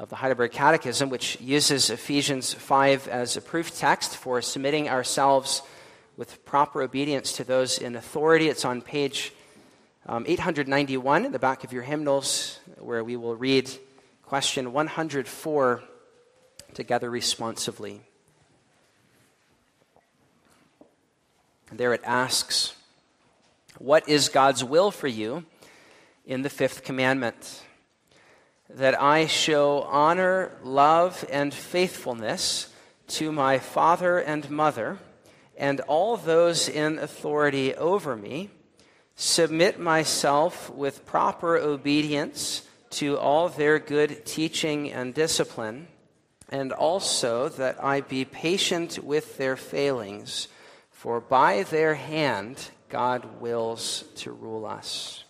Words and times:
of 0.00 0.08
the 0.08 0.16
Heidelberg 0.16 0.50
Catechism, 0.50 1.10
which 1.10 1.38
uses 1.42 1.90
Ephesians 1.90 2.54
5 2.54 3.06
as 3.06 3.36
a 3.36 3.42
proof 3.42 3.76
text 3.76 4.16
for 4.16 4.40
submitting 4.40 4.88
ourselves 4.88 5.60
with 6.16 6.42
proper 6.46 6.80
obedience 6.80 7.34
to 7.34 7.44
those 7.44 7.76
in 7.76 7.94
authority. 7.94 8.48
It's 8.48 8.64
on 8.64 8.80
page 8.80 9.30
um, 10.06 10.24
891 10.26 11.26
in 11.26 11.32
the 11.32 11.38
back 11.38 11.64
of 11.64 11.72
your 11.74 11.82
hymnals, 11.82 12.58
where 12.78 13.04
we 13.04 13.16
will 13.16 13.36
read 13.36 13.70
question 14.22 14.72
104 14.72 15.82
together 16.72 17.10
responsively. 17.10 18.00
And 21.68 21.78
there 21.78 21.92
it 21.92 22.00
asks, 22.04 22.74
What 23.76 24.08
is 24.08 24.30
God's 24.30 24.64
will 24.64 24.90
for 24.90 25.08
you 25.08 25.44
in 26.24 26.40
the 26.40 26.48
fifth 26.48 26.84
commandment? 26.84 27.64
That 28.74 29.00
I 29.00 29.26
show 29.26 29.82
honor, 29.82 30.52
love, 30.62 31.24
and 31.30 31.52
faithfulness 31.52 32.72
to 33.08 33.32
my 33.32 33.58
father 33.58 34.18
and 34.18 34.48
mother 34.50 34.98
and 35.56 35.80
all 35.80 36.16
those 36.16 36.68
in 36.68 36.98
authority 36.98 37.74
over 37.74 38.16
me, 38.16 38.48
submit 39.14 39.78
myself 39.78 40.70
with 40.70 41.04
proper 41.04 41.56
obedience 41.58 42.66
to 42.88 43.18
all 43.18 43.50
their 43.50 43.78
good 43.78 44.24
teaching 44.24 44.90
and 44.90 45.12
discipline, 45.14 45.86
and 46.48 46.72
also 46.72 47.48
that 47.50 47.82
I 47.84 48.00
be 48.00 48.24
patient 48.24 49.04
with 49.04 49.36
their 49.36 49.56
failings, 49.56 50.48
for 50.90 51.20
by 51.20 51.62
their 51.64 51.94
hand 51.94 52.70
God 52.88 53.40
wills 53.40 54.04
to 54.16 54.32
rule 54.32 54.64
us. 54.64 55.24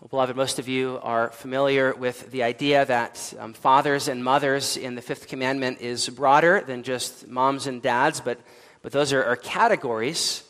Well, 0.00 0.08
beloved, 0.08 0.34
most 0.34 0.58
of 0.58 0.66
you 0.66 0.98
are 1.02 1.28
familiar 1.28 1.92
with 1.92 2.30
the 2.30 2.42
idea 2.42 2.86
that 2.86 3.34
um, 3.38 3.52
fathers 3.52 4.08
and 4.08 4.24
mothers 4.24 4.78
in 4.78 4.94
the 4.94 5.02
fifth 5.02 5.28
commandment 5.28 5.82
is 5.82 6.08
broader 6.08 6.64
than 6.66 6.84
just 6.84 7.28
moms 7.28 7.66
and 7.66 7.82
dads, 7.82 8.22
but, 8.22 8.40
but 8.80 8.92
those 8.92 9.12
are, 9.12 9.22
are 9.22 9.36
categories 9.36 10.42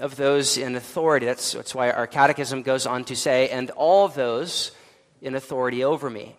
of 0.00 0.16
those 0.16 0.58
in 0.58 0.74
authority. 0.74 1.24
That's, 1.24 1.52
that's 1.52 1.72
why 1.72 1.92
our 1.92 2.08
catechism 2.08 2.62
goes 2.62 2.84
on 2.84 3.04
to 3.04 3.14
say, 3.14 3.48
and 3.48 3.70
all 3.70 4.08
those 4.08 4.72
in 5.22 5.36
authority 5.36 5.84
over 5.84 6.10
me. 6.10 6.34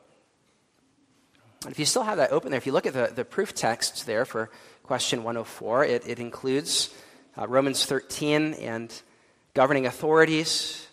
And 1.64 1.72
if 1.72 1.80
you 1.80 1.86
still 1.86 2.04
have 2.04 2.18
that 2.18 2.34
open 2.34 2.52
there, 2.52 2.58
if 2.58 2.66
you 2.66 2.74
look 2.74 2.86
at 2.86 2.94
the, 2.94 3.14
the 3.16 3.24
proof 3.24 3.54
text 3.54 4.06
there 4.06 4.26
for 4.26 4.52
question 4.84 5.24
104, 5.24 5.86
it, 5.86 6.06
it 6.06 6.20
includes 6.20 6.94
uh, 7.38 7.48
Romans 7.48 7.86
13 7.86 8.56
and 8.56 8.92
governing 9.54 9.86
authorities, 9.86 10.85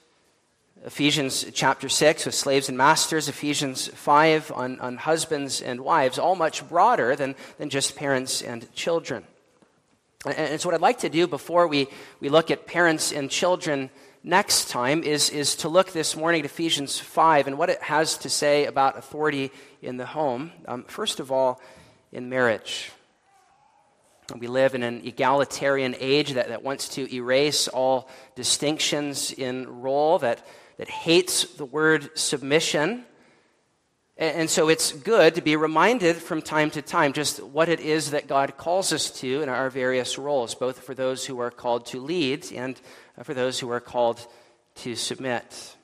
Ephesians 0.84 1.46
chapter 1.54 1.88
6 1.88 2.26
with 2.26 2.34
slaves 2.34 2.68
and 2.68 2.76
masters, 2.76 3.28
Ephesians 3.28 3.86
5 3.86 4.50
on, 4.52 4.80
on 4.80 4.96
husbands 4.96 5.62
and 5.62 5.80
wives, 5.80 6.18
all 6.18 6.34
much 6.34 6.68
broader 6.68 7.14
than, 7.14 7.36
than 7.58 7.70
just 7.70 7.94
parents 7.94 8.42
and 8.42 8.72
children. 8.74 9.22
And, 10.26 10.34
and 10.34 10.60
so, 10.60 10.68
what 10.68 10.74
I'd 10.74 10.80
like 10.80 10.98
to 11.00 11.08
do 11.08 11.28
before 11.28 11.68
we, 11.68 11.86
we 12.18 12.28
look 12.30 12.50
at 12.50 12.66
parents 12.66 13.12
and 13.12 13.30
children 13.30 13.90
next 14.24 14.70
time 14.70 15.04
is, 15.04 15.30
is 15.30 15.54
to 15.56 15.68
look 15.68 15.92
this 15.92 16.16
morning 16.16 16.40
at 16.40 16.46
Ephesians 16.46 16.98
5 16.98 17.46
and 17.46 17.58
what 17.58 17.70
it 17.70 17.80
has 17.82 18.18
to 18.18 18.28
say 18.28 18.66
about 18.66 18.98
authority 18.98 19.52
in 19.82 19.98
the 19.98 20.06
home. 20.06 20.50
Um, 20.66 20.82
first 20.84 21.20
of 21.20 21.30
all, 21.30 21.60
in 22.10 22.28
marriage. 22.28 22.90
We 24.36 24.46
live 24.46 24.74
in 24.74 24.82
an 24.82 25.02
egalitarian 25.04 25.94
age 25.98 26.32
that, 26.32 26.48
that 26.48 26.62
wants 26.62 26.88
to 26.90 27.12
erase 27.14 27.68
all 27.68 28.08
distinctions 28.34 29.30
in 29.32 29.82
role, 29.82 30.18
that 30.20 30.44
that 30.82 30.90
hates 30.90 31.44
the 31.44 31.64
word 31.64 32.10
submission. 32.18 33.04
And 34.16 34.50
so 34.50 34.68
it's 34.68 34.90
good 34.90 35.36
to 35.36 35.40
be 35.40 35.54
reminded 35.54 36.16
from 36.16 36.42
time 36.42 36.72
to 36.72 36.82
time 36.82 37.12
just 37.12 37.40
what 37.40 37.68
it 37.68 37.78
is 37.78 38.10
that 38.10 38.26
God 38.26 38.56
calls 38.56 38.92
us 38.92 39.08
to 39.20 39.42
in 39.42 39.48
our 39.48 39.70
various 39.70 40.18
roles, 40.18 40.56
both 40.56 40.80
for 40.80 40.92
those 40.92 41.24
who 41.24 41.38
are 41.38 41.52
called 41.52 41.86
to 41.86 42.00
lead 42.00 42.50
and 42.52 42.80
for 43.22 43.32
those 43.32 43.60
who 43.60 43.70
are 43.70 43.78
called 43.78 44.26
to 44.74 44.96
submit. 44.96 45.76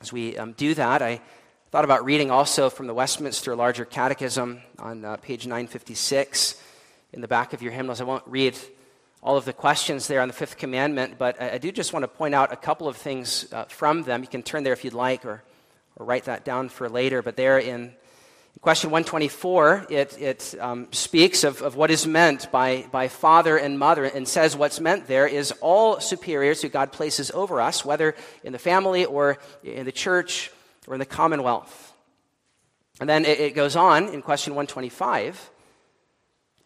As 0.00 0.10
we 0.10 0.38
um, 0.38 0.52
do 0.52 0.72
that, 0.72 1.02
I 1.02 1.20
thought 1.70 1.84
about 1.84 2.06
reading 2.06 2.30
also 2.30 2.70
from 2.70 2.86
the 2.86 2.94
Westminster 2.94 3.54
Larger 3.54 3.84
Catechism 3.84 4.62
on 4.78 5.04
uh, 5.04 5.18
page 5.18 5.46
956 5.46 6.58
in 7.12 7.20
the 7.20 7.28
back 7.28 7.52
of 7.52 7.60
your 7.60 7.72
hymnals. 7.72 8.00
I 8.00 8.04
won't 8.04 8.26
read 8.26 8.56
all 9.22 9.36
of 9.36 9.44
the 9.44 9.52
questions 9.52 10.06
there 10.06 10.20
on 10.20 10.28
the 10.28 10.34
fifth 10.34 10.56
commandment, 10.56 11.18
but 11.18 11.40
I, 11.40 11.58
do 11.58 11.72
just 11.72 11.92
want 11.92 12.04
to 12.04 12.08
point 12.08 12.34
out 12.34 12.52
a 12.52 12.56
couple 12.56 12.86
of 12.86 12.96
things 12.96 13.52
uh, 13.52 13.64
from 13.64 14.02
them. 14.02 14.22
You 14.22 14.28
can 14.28 14.42
turn 14.42 14.62
there 14.62 14.72
if 14.72 14.84
you'd 14.84 14.94
like 14.94 15.24
or, 15.24 15.42
or 15.96 16.06
write 16.06 16.24
that 16.24 16.44
down 16.44 16.68
for 16.68 16.88
later. 16.88 17.20
But 17.20 17.36
there 17.36 17.58
in 17.58 17.92
question 18.60 18.90
124, 18.90 19.86
it, 19.90 20.20
it 20.20 20.54
um, 20.60 20.86
speaks 20.92 21.42
of, 21.42 21.62
of 21.62 21.74
what 21.74 21.90
is 21.90 22.06
meant 22.06 22.50
by, 22.52 22.86
by 22.92 23.08
father 23.08 23.56
and 23.56 23.76
mother 23.78 24.04
and 24.04 24.26
says 24.26 24.56
what's 24.56 24.78
meant 24.78 25.08
there 25.08 25.26
is 25.26 25.52
all 25.60 25.98
superiors 25.98 26.62
who 26.62 26.68
God 26.68 26.92
places 26.92 27.32
over 27.32 27.60
us, 27.60 27.84
whether 27.84 28.14
in 28.44 28.52
the 28.52 28.58
family 28.58 29.04
or 29.04 29.38
in 29.64 29.84
the 29.84 29.92
church 29.92 30.52
or 30.86 30.94
in 30.94 31.00
the 31.00 31.06
commonwealth. 31.06 31.92
And 33.00 33.08
then 33.08 33.24
it, 33.24 33.40
it 33.40 33.54
goes 33.54 33.74
on 33.74 34.08
in 34.08 34.22
question 34.22 34.54
125 34.54 35.50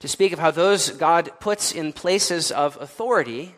to 0.02 0.08
speak 0.08 0.32
of 0.32 0.40
how 0.40 0.50
those 0.50 0.90
God 0.90 1.30
puts 1.38 1.70
in 1.70 1.92
places 1.92 2.50
of 2.50 2.76
authority 2.80 3.54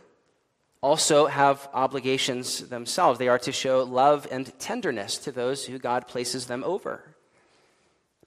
also 0.83 1.25
have 1.25 1.67
obligations 1.73 2.69
themselves. 2.69 3.19
They 3.19 3.29
are 3.29 3.39
to 3.39 3.51
show 3.51 3.83
love 3.83 4.29
and 4.31 4.53
tenderness 4.59 5.17
to 5.21 5.33
those 5.33 5.65
who 5.65 5.79
God 5.79 6.07
places 6.07 6.47
them 6.47 6.63
over. 6.63 7.03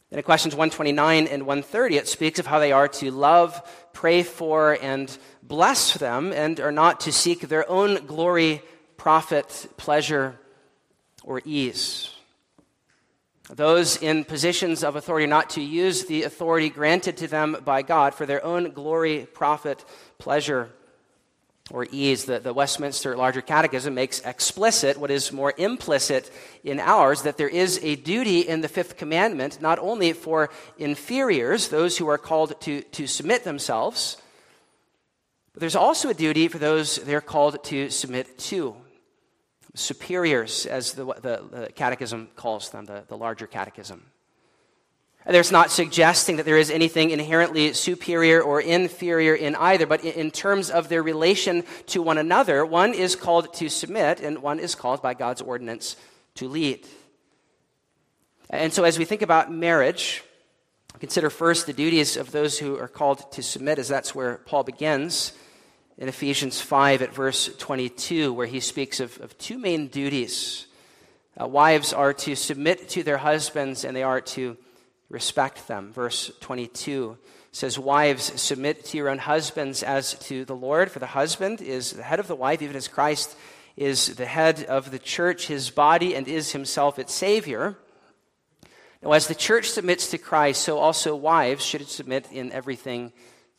And 0.10 0.18
in 0.18 0.24
questions 0.24 0.56
129 0.56 1.28
and 1.28 1.46
130, 1.46 1.98
it 1.98 2.08
speaks 2.08 2.40
of 2.40 2.48
how 2.48 2.58
they 2.58 2.72
are 2.72 2.88
to 2.88 3.12
love, 3.12 3.62
pray 3.94 4.24
for, 4.24 4.80
and 4.82 5.16
bless 5.44 5.94
them, 5.94 6.34
and 6.34 6.60
are 6.60 6.72
not 6.72 7.02
to 7.02 7.12
seek 7.12 7.42
their 7.42 7.70
own 7.70 8.08
glory, 8.08 8.64
profit, 8.98 9.68
pleasure, 9.78 10.40
or 11.24 11.44
ease. 11.46 12.17
Those 13.50 13.96
in 13.98 14.26
positions 14.26 14.84
of 14.84 14.98
authority 14.98 15.26
not 15.26 15.52
to 15.52 15.62
use 15.62 16.06
the 16.06 16.24
authority 16.24 16.70
granted 16.70 17.18
to 17.18 17.28
them 17.28 17.58
by 17.64 17.82
God 17.82 18.14
for 18.14 18.26
their 18.26 18.44
own 18.44 18.72
glory, 18.72 19.26
profit, 19.34 19.86
pleasure, 20.18 20.70
or 21.72 21.88
ease. 21.92 22.26
The, 22.26 22.40
the 22.40 22.54
Westminster 22.54 23.16
Larger 23.16 23.42
Catechism 23.42 23.94
makes 23.94 24.20
explicit 24.22 24.98
what 24.98 25.12
is 25.12 25.32
more 25.32 25.54
implicit 25.58 26.30
in 26.64 26.80
ours 26.80 27.22
that 27.22 27.38
there 27.38 27.48
is 27.48 27.80
a 27.84 27.96
duty 27.96 28.42
in 28.42 28.62
the 28.62 28.68
fifth 28.68 28.98
commandment, 28.98 29.62
not 29.62 29.80
only 29.80 30.12
for 30.12 30.50
inferiors, 30.78 31.70
those 31.70 31.98
who 31.98 32.08
are 32.10 32.18
called 32.18 32.60
to, 32.62 32.82
to 32.82 33.08
submit 33.08 33.46
themselves, 33.46 34.18
but 35.54 35.62
there's 35.62 35.76
also 35.76 36.10
a 36.10 36.14
duty 36.14 36.50
for 36.50 36.60
those 36.60 36.98
they're 36.98 37.22
called 37.22 37.64
to 37.66 37.90
submit 37.90 38.38
to. 38.38 38.76
Superiors, 39.78 40.66
as 40.66 40.94
the, 40.94 41.06
the, 41.06 41.44
the 41.52 41.70
Catechism 41.76 42.30
calls 42.36 42.72
them, 42.72 42.86
the, 42.86 43.04
the 43.08 43.18
larger 43.18 43.48
Catechism. 43.48 44.04
There's 45.26 45.52
not 45.52 45.72
suggesting 45.72 46.38
that 46.38 46.46
there 46.46 46.58
is 46.58 46.72
anything 46.72 47.12
inherently 47.12 47.74
superior 47.74 48.42
or 48.42 48.62
inferior 48.62 49.36
in 49.36 49.56
either, 49.56 49.86
but 49.86 50.04
in 50.06 50.32
terms 50.32 50.70
of 50.70 50.88
their 50.88 51.04
relation 51.04 51.64
to 51.88 52.02
one 52.02 52.18
another, 52.18 52.66
one 52.66 52.94
is 52.94 53.16
called 53.16 53.54
to 53.56 53.68
submit 53.70 54.22
and 54.22 54.42
one 54.42 54.58
is 54.60 54.74
called 54.74 55.02
by 55.02 55.14
God's 55.14 55.42
ordinance 55.42 55.98
to 56.36 56.48
lead. 56.48 56.88
And 58.50 58.72
so, 58.72 58.86
as 58.86 58.98
we 58.98 59.04
think 59.04 59.22
about 59.22 59.52
marriage, 59.52 60.24
consider 61.00 61.30
first 61.30 61.66
the 61.66 61.74
duties 61.74 62.16
of 62.16 62.32
those 62.32 62.58
who 62.58 62.80
are 62.80 62.88
called 62.88 63.30
to 63.34 63.44
submit, 63.44 63.80
as 63.80 63.90
that's 63.90 64.16
where 64.16 64.38
Paul 64.38 64.64
begins 64.64 65.34
in 65.98 66.08
Ephesians 66.08 66.62
5 66.62 67.02
at 67.02 67.14
verse 67.14 67.50
22, 67.58 68.32
where 68.32 68.48
he 68.48 68.60
speaks 68.60 69.00
of, 69.00 69.20
of 69.20 69.38
two 69.38 69.58
main 69.58 69.88
duties. 69.88 70.68
Uh, 71.40 71.48
wives 71.48 71.92
are 71.92 72.14
to 72.14 72.36
submit 72.36 72.90
to 72.90 73.04
their 73.04 73.18
husbands, 73.18 73.84
and 73.84 73.96
they 73.96 74.04
are 74.04 74.22
to 74.22 74.58
respect 75.10 75.68
them. 75.68 75.92
Verse 75.92 76.32
22 76.42 77.18
says, 77.52 77.80
Wives, 77.80 78.40
submit 78.40 78.86
to 78.86 78.98
your 78.98 79.10
own 79.10 79.18
husbands 79.18 79.82
as 79.82 80.14
to 80.20 80.46
the 80.46 80.56
Lord, 80.56 80.92
for 80.92 81.00
the 81.00 81.08
husband 81.08 81.62
is 81.62 81.94
the 81.94 82.04
head 82.04 82.20
of 82.20 82.28
the 82.28 82.36
wife, 82.36 82.62
even 82.62 82.76
as 82.76 82.88
Christ 82.88 83.36
is 83.76 84.16
the 84.16 84.26
head 84.26 84.66
of 84.66 84.92
the 84.92 85.00
church, 85.00 85.48
his 85.48 85.70
body, 85.72 86.16
and 86.16 86.28
is 86.28 86.52
himself 86.52 87.00
its 87.00 87.14
Savior. 87.14 87.78
Now, 89.02 89.14
as 89.14 89.28
the 89.28 89.36
church 89.36 89.70
submits 89.70 90.12
to 90.12 90.18
Christ, 90.18 90.62
so 90.62 90.78
also 90.78 91.16
wives 91.16 91.64
should 91.64 91.88
submit 91.88 92.28
in 92.32 92.52
everything 92.52 93.14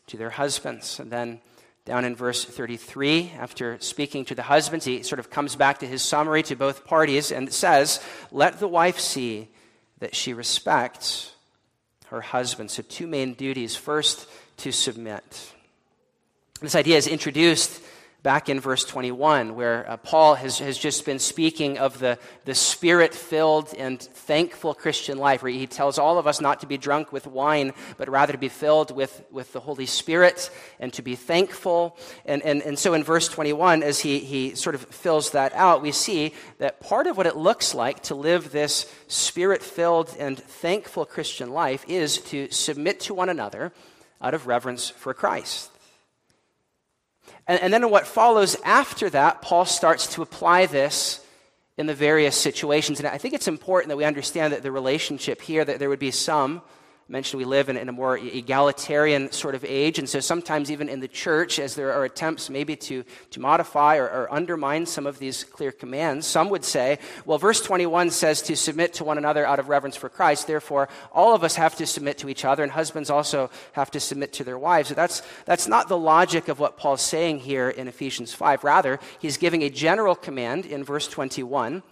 to 0.08 0.16
their 0.16 0.30
husbands. 0.30 0.98
And 0.98 1.10
then 1.10 1.40
down 1.88 2.04
in 2.04 2.14
verse 2.14 2.44
33, 2.44 3.32
after 3.38 3.78
speaking 3.80 4.24
to 4.26 4.34
the 4.34 4.42
husbands, 4.42 4.84
he 4.84 5.02
sort 5.02 5.18
of 5.18 5.30
comes 5.30 5.56
back 5.56 5.78
to 5.78 5.86
his 5.86 6.02
summary 6.02 6.42
to 6.44 6.54
both 6.54 6.84
parties 6.84 7.32
and 7.32 7.52
says, 7.52 8.00
Let 8.30 8.60
the 8.60 8.68
wife 8.68 9.00
see 9.00 9.48
that 9.98 10.14
she 10.14 10.34
respects 10.34 11.32
her 12.06 12.20
husband. 12.20 12.70
So, 12.70 12.82
two 12.82 13.06
main 13.06 13.34
duties. 13.34 13.74
First, 13.74 14.28
to 14.58 14.70
submit. 14.70 15.52
This 16.60 16.74
idea 16.74 16.96
is 16.96 17.06
introduced 17.06 17.80
back 18.28 18.50
in 18.50 18.60
verse 18.60 18.84
21, 18.84 19.56
where 19.56 19.90
uh, 19.90 19.96
Paul 19.96 20.34
has, 20.34 20.58
has 20.58 20.76
just 20.76 21.06
been 21.06 21.18
speaking 21.18 21.78
of 21.78 21.98
the, 21.98 22.18
the 22.44 22.54
spirit 22.54 23.14
filled 23.14 23.72
and 23.78 23.98
thankful 23.98 24.74
Christian 24.74 25.16
life, 25.16 25.42
where 25.42 25.50
he 25.50 25.66
tells 25.66 25.98
all 25.98 26.18
of 26.18 26.26
us 26.26 26.38
not 26.38 26.60
to 26.60 26.66
be 26.66 26.76
drunk 26.76 27.10
with 27.10 27.26
wine, 27.26 27.72
but 27.96 28.06
rather 28.10 28.32
to 28.34 28.38
be 28.38 28.50
filled 28.50 28.94
with, 28.94 29.24
with 29.30 29.54
the 29.54 29.60
Holy 29.60 29.86
Spirit 29.86 30.50
and 30.78 30.92
to 30.92 31.00
be 31.00 31.16
thankful. 31.16 31.96
And, 32.26 32.42
and, 32.42 32.60
and 32.60 32.78
so 32.78 32.92
in 32.92 33.02
verse 33.02 33.28
21, 33.28 33.82
as 33.82 34.00
he, 34.00 34.18
he 34.18 34.54
sort 34.54 34.74
of 34.74 34.82
fills 34.82 35.30
that 35.30 35.54
out, 35.54 35.80
we 35.80 35.90
see 35.90 36.34
that 36.58 36.80
part 36.80 37.06
of 37.06 37.16
what 37.16 37.26
it 37.26 37.34
looks 37.34 37.74
like 37.74 38.02
to 38.02 38.14
live 38.14 38.52
this 38.52 38.94
spirit 39.06 39.62
filled 39.62 40.14
and 40.18 40.38
thankful 40.38 41.06
Christian 41.06 41.48
life 41.48 41.82
is 41.88 42.18
to 42.24 42.50
submit 42.50 43.00
to 43.00 43.14
one 43.14 43.30
another 43.30 43.72
out 44.20 44.34
of 44.34 44.46
reverence 44.46 44.90
for 44.90 45.14
Christ. 45.14 45.70
And, 47.48 47.60
and 47.60 47.72
then 47.72 47.90
what 47.90 48.06
follows 48.06 48.56
after 48.62 49.10
that, 49.10 49.42
Paul 49.42 49.64
starts 49.64 50.06
to 50.14 50.22
apply 50.22 50.66
this 50.66 51.24
in 51.78 51.86
the 51.86 51.94
various 51.94 52.36
situations. 52.36 53.00
And 53.00 53.08
I 53.08 53.18
think 53.18 53.34
it's 53.34 53.48
important 53.48 53.88
that 53.88 53.96
we 53.96 54.04
understand 54.04 54.52
that 54.52 54.62
the 54.62 54.70
relationship 54.70 55.40
here, 55.40 55.64
that 55.64 55.78
there 55.78 55.88
would 55.88 55.98
be 55.98 56.10
some 56.10 56.60
mentioned 57.10 57.38
we 57.38 57.46
live 57.46 57.70
in, 57.70 57.78
in, 57.78 57.88
a 57.88 57.92
more 57.92 58.18
egalitarian 58.18 59.32
sort 59.32 59.54
of 59.54 59.64
age. 59.64 59.98
And 59.98 60.06
so 60.06 60.20
sometimes, 60.20 60.70
even 60.70 60.90
in 60.90 61.00
the 61.00 61.08
church, 61.08 61.58
as 61.58 61.74
there 61.74 61.92
are 61.94 62.04
attempts 62.04 62.50
maybe 62.50 62.76
to, 62.76 63.02
to 63.30 63.40
modify 63.40 63.96
or, 63.96 64.04
or, 64.04 64.32
undermine 64.32 64.84
some 64.84 65.06
of 65.06 65.18
these 65.18 65.42
clear 65.42 65.72
commands, 65.72 66.26
some 66.26 66.50
would 66.50 66.64
say, 66.64 66.98
well, 67.24 67.38
verse 67.38 67.62
21 67.62 68.10
says 68.10 68.42
to 68.42 68.54
submit 68.54 68.92
to 68.94 69.04
one 69.04 69.16
another 69.16 69.46
out 69.46 69.58
of 69.58 69.70
reverence 69.70 69.96
for 69.96 70.10
Christ. 70.10 70.46
Therefore, 70.46 70.90
all 71.10 71.34
of 71.34 71.44
us 71.44 71.54
have 71.54 71.76
to 71.76 71.86
submit 71.86 72.18
to 72.18 72.28
each 72.28 72.44
other, 72.44 72.62
and 72.62 72.70
husbands 72.70 73.08
also 73.08 73.50
have 73.72 73.90
to 73.92 74.00
submit 74.00 74.34
to 74.34 74.44
their 74.44 74.58
wives. 74.58 74.90
So 74.90 74.94
that's, 74.94 75.22
that's 75.46 75.66
not 75.66 75.88
the 75.88 75.98
logic 75.98 76.48
of 76.48 76.60
what 76.60 76.76
Paul's 76.76 77.00
saying 77.00 77.38
here 77.38 77.70
in 77.70 77.88
Ephesians 77.88 78.34
5. 78.34 78.64
Rather, 78.64 79.00
he's 79.18 79.38
giving 79.38 79.62
a 79.62 79.70
general 79.70 80.14
command 80.14 80.66
in 80.66 80.84
verse 80.84 81.08
21 81.08 81.82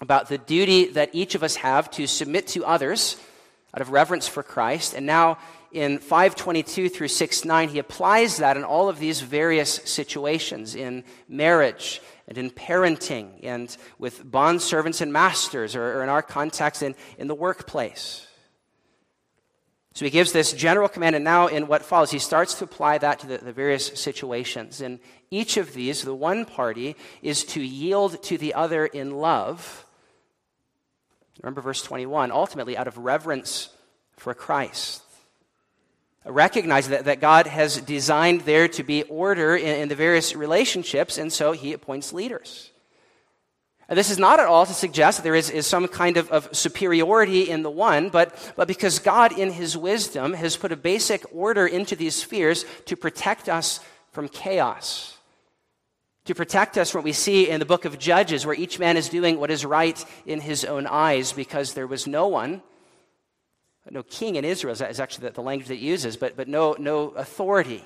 about 0.00 0.28
the 0.28 0.38
duty 0.38 0.86
that 0.86 1.10
each 1.12 1.36
of 1.36 1.44
us 1.44 1.56
have 1.56 1.88
to 1.92 2.06
submit 2.06 2.48
to 2.48 2.64
others 2.64 3.16
out 3.76 3.82
of 3.82 3.90
reverence 3.90 4.26
for 4.26 4.42
Christ. 4.42 4.94
And 4.94 5.04
now 5.04 5.36
in 5.70 5.98
522 5.98 6.88
through 6.88 7.08
69, 7.08 7.68
he 7.68 7.78
applies 7.78 8.38
that 8.38 8.56
in 8.56 8.64
all 8.64 8.88
of 8.88 8.98
these 8.98 9.20
various 9.20 9.74
situations 9.84 10.74
in 10.74 11.04
marriage 11.28 12.00
and 12.26 12.38
in 12.38 12.50
parenting 12.50 13.40
and 13.42 13.76
with 13.98 14.28
bond 14.28 14.62
servants 14.62 15.02
and 15.02 15.12
masters, 15.12 15.76
or, 15.76 15.98
or 15.98 16.02
in 16.02 16.08
our 16.08 16.22
context, 16.22 16.82
in, 16.82 16.94
in 17.18 17.28
the 17.28 17.34
workplace. 17.34 18.26
So 19.92 20.06
he 20.06 20.10
gives 20.10 20.32
this 20.32 20.52
general 20.52 20.88
command, 20.88 21.14
and 21.14 21.24
now 21.24 21.46
in 21.46 21.66
what 21.66 21.82
follows, 21.82 22.10
he 22.10 22.18
starts 22.18 22.54
to 22.54 22.64
apply 22.64 22.98
that 22.98 23.18
to 23.20 23.26
the, 23.26 23.38
the, 23.38 23.52
various 23.52 23.86
situations. 23.86 24.80
In 24.80 25.00
each 25.30 25.56
of 25.56 25.72
these, 25.72 26.02
the 26.02 26.14
one 26.14 26.44
party 26.44 26.96
is 27.22 27.44
to 27.44 27.62
yield 27.62 28.22
to 28.24 28.36
the 28.36 28.54
other 28.54 28.86
in 28.86 29.12
love 29.12 29.85
Remember 31.42 31.60
verse 31.60 31.82
21 31.82 32.30
ultimately, 32.30 32.76
out 32.76 32.88
of 32.88 32.98
reverence 32.98 33.70
for 34.16 34.34
Christ. 34.34 35.02
Recognize 36.24 36.88
that, 36.88 37.04
that 37.04 37.20
God 37.20 37.46
has 37.46 37.80
designed 37.80 38.40
there 38.42 38.66
to 38.68 38.82
be 38.82 39.04
order 39.04 39.54
in, 39.54 39.82
in 39.82 39.88
the 39.88 39.94
various 39.94 40.34
relationships, 40.34 41.18
and 41.18 41.32
so 41.32 41.52
he 41.52 41.72
appoints 41.72 42.12
leaders. 42.12 42.72
And 43.88 43.96
this 43.96 44.10
is 44.10 44.18
not 44.18 44.40
at 44.40 44.46
all 44.46 44.66
to 44.66 44.74
suggest 44.74 45.18
that 45.18 45.22
there 45.22 45.36
is, 45.36 45.50
is 45.50 45.68
some 45.68 45.86
kind 45.86 46.16
of, 46.16 46.28
of 46.32 46.48
superiority 46.56 47.48
in 47.48 47.62
the 47.62 47.70
one, 47.70 48.08
but, 48.08 48.52
but 48.56 48.66
because 48.66 48.98
God, 48.98 49.38
in 49.38 49.52
his 49.52 49.76
wisdom, 49.76 50.32
has 50.32 50.56
put 50.56 50.72
a 50.72 50.76
basic 50.76 51.24
order 51.32 51.66
into 51.66 51.94
these 51.94 52.16
spheres 52.16 52.64
to 52.86 52.96
protect 52.96 53.48
us 53.48 53.78
from 54.10 54.28
chaos 54.28 55.15
to 56.26 56.34
protect 56.34 56.76
us 56.76 56.90
from 56.90 57.00
what 57.00 57.04
we 57.04 57.12
see 57.12 57.48
in 57.48 57.60
the 57.60 57.66
book 57.66 57.84
of 57.84 57.98
Judges, 57.98 58.44
where 58.44 58.54
each 58.54 58.78
man 58.78 58.96
is 58.96 59.08
doing 59.08 59.38
what 59.38 59.50
is 59.50 59.64
right 59.64 60.04
in 60.26 60.40
his 60.40 60.64
own 60.64 60.86
eyes 60.86 61.32
because 61.32 61.74
there 61.74 61.86
was 61.86 62.06
no 62.06 62.26
one, 62.28 62.62
no 63.90 64.02
king 64.02 64.34
in 64.34 64.44
Israel 64.44 64.72
is 64.72 65.00
actually 65.00 65.30
the 65.30 65.42
language 65.42 65.68
that 65.68 65.76
uses, 65.76 66.16
but, 66.16 66.36
but 66.36 66.48
no, 66.48 66.74
no 66.78 67.10
authority. 67.10 67.84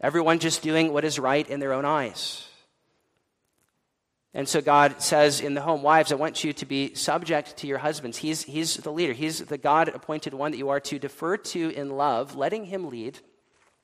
Everyone 0.00 0.38
just 0.38 0.62
doing 0.62 0.92
what 0.92 1.04
is 1.04 1.18
right 1.18 1.48
in 1.48 1.58
their 1.58 1.72
own 1.72 1.84
eyes. 1.84 2.46
And 4.32 4.46
so 4.46 4.60
God 4.60 5.00
says 5.00 5.40
in 5.40 5.54
the 5.54 5.62
home, 5.62 5.82
Wives, 5.82 6.12
I 6.12 6.16
want 6.16 6.44
you 6.44 6.52
to 6.52 6.66
be 6.66 6.94
subject 6.94 7.56
to 7.58 7.66
your 7.66 7.78
husbands. 7.78 8.18
He's, 8.18 8.42
he's 8.42 8.76
the 8.76 8.92
leader, 8.92 9.14
He's 9.14 9.40
the 9.40 9.58
God 9.58 9.88
appointed 9.88 10.34
one 10.34 10.52
that 10.52 10.58
you 10.58 10.68
are 10.68 10.80
to 10.80 10.98
defer 10.98 11.38
to 11.38 11.70
in 11.70 11.96
love, 11.96 12.36
letting 12.36 12.66
Him 12.66 12.90
lead 12.90 13.18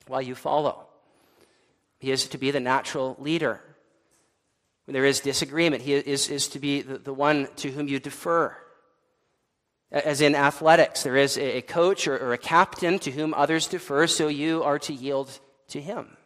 while 0.07 0.23
you 0.23 0.35
follow. 0.35 0.87
He 1.99 2.11
is 2.11 2.27
to 2.29 2.39
be 2.39 2.51
the 2.51 2.61
natural 2.61 3.17
leader. 3.19 3.61
When 4.87 4.95
there 4.95 5.05
is 5.05 5.21
disagreement, 5.21 5.83
he 5.83 5.95
is, 5.95 6.29
is 6.29 6.49
to 6.49 6.59
be 6.59 6.83
the, 6.83 6.99
the 6.99 7.15
one 7.15 7.49
to 7.57 7.71
whom 7.71 7.89
you 7.89 8.01
defer. 8.01 8.57
As 9.93 10.21
in 10.21 10.35
athletics, 10.35 11.03
there 11.03 11.17
is 11.17 11.37
a 11.37 11.61
coach 11.63 12.09
or, 12.09 12.17
or, 12.17 12.33
a 12.33 12.39
captain 12.39 12.99
to 13.01 13.11
whom 13.11 13.35
others 13.35 13.67
defer, 13.67 14.07
so 14.07 14.29
you 14.29 14.63
are 14.63 14.79
to 14.81 14.93
yield 14.93 15.39
to 15.69 15.81
him. 15.81 16.17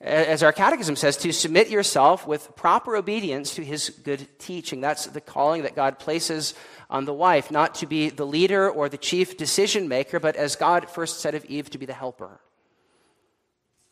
As 0.00 0.42
our 0.42 0.52
catechism 0.52 0.96
says, 0.96 1.16
to 1.18 1.32
submit 1.32 1.70
yourself 1.70 2.26
with 2.26 2.54
proper 2.56 2.94
obedience 2.94 3.54
to 3.54 3.64
his 3.64 3.90
good 3.90 4.28
teaching. 4.38 4.80
That's 4.80 5.06
the 5.06 5.20
calling 5.20 5.62
that 5.62 5.74
God 5.74 5.98
places 5.98 6.54
on 6.90 7.04
the 7.04 7.14
wife, 7.14 7.50
not 7.50 7.74
to 7.76 7.86
be 7.86 8.10
the 8.10 8.26
leader 8.26 8.70
or 8.70 8.88
the 8.88 8.98
chief 8.98 9.36
decision 9.36 9.88
maker, 9.88 10.20
but 10.20 10.36
as 10.36 10.56
God 10.56 10.88
first 10.90 11.20
said 11.20 11.34
of 11.34 11.44
Eve, 11.46 11.70
to 11.70 11.78
be 11.78 11.86
the 11.86 11.94
helper. 11.94 12.40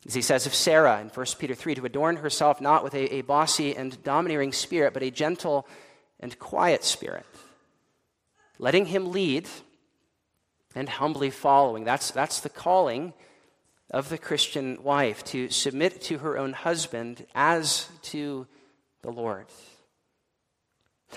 As 0.06 0.14
he 0.14 0.22
says 0.22 0.46
of 0.46 0.54
Sarah 0.54 1.00
in 1.00 1.08
1 1.08 1.26
Peter 1.38 1.54
3, 1.54 1.76
to 1.76 1.84
adorn 1.84 2.16
herself 2.16 2.60
not 2.60 2.82
with 2.82 2.94
a, 2.94 3.14
a 3.14 3.22
bossy 3.22 3.76
and 3.76 4.02
domineering 4.02 4.52
spirit, 4.52 4.94
but 4.94 5.02
a 5.02 5.10
gentle 5.10 5.66
and 6.18 6.36
quiet 6.38 6.82
spirit, 6.84 7.26
letting 8.58 8.86
him 8.86 9.12
lead 9.12 9.48
and 10.74 10.88
humbly 10.88 11.30
following. 11.30 11.84
That's, 11.84 12.10
that's 12.10 12.40
the 12.40 12.48
calling 12.48 13.12
of 13.90 14.08
the 14.08 14.18
Christian 14.18 14.82
wife 14.82 15.22
to 15.24 15.50
submit 15.50 16.00
to 16.02 16.18
her 16.18 16.38
own 16.38 16.52
husband 16.52 17.26
as 17.34 17.88
to 18.02 18.46
the 19.02 19.10
Lord. 19.12 19.46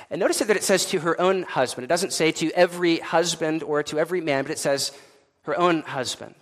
And 0.10 0.20
notice 0.20 0.40
that 0.40 0.58
it 0.58 0.64
says 0.64 0.86
to 0.88 1.00
her 1.00 1.20
own 1.20 1.44
husband. 1.44 1.86
It 1.86 1.88
doesn't 1.88 2.14
say 2.14 2.32
to 2.34 2.52
every 2.52 2.98
husband 2.98 3.64
or 3.64 3.82
to 3.84 3.98
every 3.98 4.22
man, 4.22 4.44
but 4.44 4.52
it 4.52 4.60
says 4.60 4.92
her 5.44 5.58
own 5.58 5.84
husband. 5.84 6.36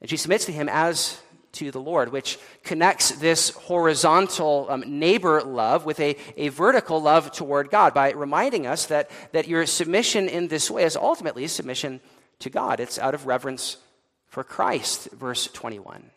And 0.00 0.10
she 0.10 0.16
submits 0.16 0.44
to 0.46 0.52
him 0.52 0.68
as 0.68 1.20
to 1.52 1.70
the 1.70 1.80
Lord, 1.80 2.12
which 2.12 2.38
connects 2.64 3.12
this 3.12 3.50
horizontal 3.50 4.66
um, 4.68 4.84
neighbor 4.86 5.42
love 5.42 5.86
with 5.86 5.98
a, 6.00 6.16
a 6.36 6.48
vertical 6.48 7.00
love 7.00 7.32
toward 7.32 7.70
God 7.70 7.94
by 7.94 8.12
reminding 8.12 8.66
us 8.66 8.86
that, 8.86 9.10
that 9.32 9.48
your 9.48 9.64
submission 9.66 10.28
in 10.28 10.48
this 10.48 10.70
way 10.70 10.84
is 10.84 10.96
ultimately 10.96 11.46
submission 11.46 12.00
to 12.40 12.50
God. 12.50 12.78
It's 12.78 12.98
out 12.98 13.14
of 13.14 13.26
reverence 13.26 13.78
for 14.26 14.44
Christ, 14.44 15.10
verse 15.12 15.46
21. 15.48 16.10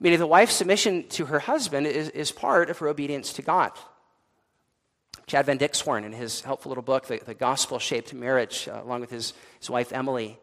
Meaning 0.00 0.18
the 0.18 0.26
wife's 0.26 0.54
submission 0.54 1.06
to 1.08 1.26
her 1.26 1.40
husband 1.40 1.86
is, 1.86 2.08
is 2.08 2.32
part 2.32 2.70
of 2.70 2.78
her 2.78 2.88
obedience 2.88 3.34
to 3.34 3.42
God. 3.42 3.72
Chad 5.26 5.46
Van 5.46 5.58
Dixhoorn, 5.58 6.04
in 6.04 6.12
his 6.12 6.40
helpful 6.40 6.70
little 6.70 6.82
book, 6.82 7.06
The, 7.06 7.18
the 7.18 7.34
Gospel 7.34 7.78
Shaped 7.78 8.14
Marriage, 8.14 8.66
uh, 8.66 8.80
along 8.82 9.02
with 9.02 9.10
his, 9.10 9.34
his 9.58 9.68
wife 9.68 9.92
Emily, 9.92 10.38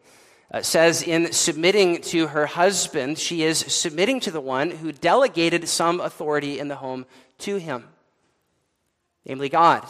uh, 0.50 0.62
says 0.62 1.02
in 1.02 1.32
submitting 1.32 2.00
to 2.00 2.28
her 2.28 2.46
husband, 2.46 3.18
she 3.18 3.42
is 3.42 3.58
submitting 3.58 4.20
to 4.20 4.30
the 4.30 4.40
one 4.40 4.70
who 4.70 4.92
delegated 4.92 5.68
some 5.68 6.00
authority 6.00 6.58
in 6.58 6.68
the 6.68 6.76
home 6.76 7.04
to 7.38 7.56
him, 7.56 7.84
namely 9.26 9.48
God. 9.48 9.86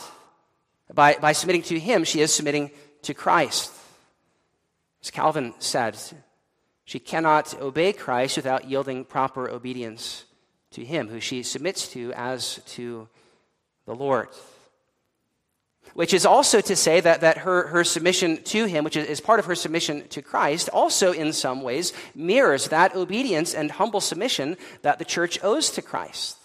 By, 0.92 1.16
by 1.20 1.32
submitting 1.32 1.62
to 1.62 1.78
him, 1.78 2.04
she 2.04 2.20
is 2.20 2.32
submitting 2.32 2.70
to 3.02 3.14
Christ. 3.14 3.72
As 5.02 5.10
Calvin 5.10 5.54
said, 5.58 5.96
she 6.84 6.98
cannot 6.98 7.54
obey 7.60 7.92
Christ 7.92 8.36
without 8.36 8.68
yielding 8.68 9.04
proper 9.04 9.48
obedience 9.48 10.24
to 10.72 10.84
him, 10.84 11.08
who 11.08 11.20
she 11.20 11.42
submits 11.42 11.88
to 11.88 12.12
as 12.14 12.60
to 12.66 13.08
the 13.86 13.94
Lord. 13.94 14.28
Which 15.94 16.14
is 16.14 16.24
also 16.24 16.60
to 16.60 16.76
say 16.76 17.00
that, 17.00 17.22
that 17.22 17.38
her, 17.38 17.66
her 17.68 17.82
submission 17.82 18.42
to 18.44 18.66
him, 18.66 18.84
which 18.84 18.96
is, 18.96 19.20
part 19.20 19.40
of 19.40 19.46
her 19.46 19.54
submission 19.54 20.06
to 20.08 20.22
Christ, 20.22 20.68
also 20.68 21.12
in 21.12 21.32
some 21.32 21.62
ways 21.62 21.92
mirrors 22.14 22.68
that 22.68 22.94
obedience 22.94 23.54
and 23.54 23.70
humble 23.70 24.00
submission 24.00 24.56
that 24.82 24.98
the 24.98 25.04
church 25.04 25.42
owes 25.42 25.70
to 25.70 25.82
Christ. 25.82 26.36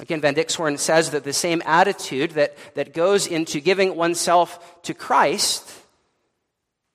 Again, 0.00 0.20
Van 0.20 0.34
Dixhoorn 0.34 0.78
says 0.78 1.10
that 1.10 1.24
the 1.24 1.32
same 1.32 1.62
attitude 1.66 2.30
that, 2.32 2.56
that 2.74 2.94
goes 2.94 3.26
into 3.26 3.60
giving 3.60 3.96
oneself 3.96 4.82
to 4.82 4.94
Christ 4.94 5.70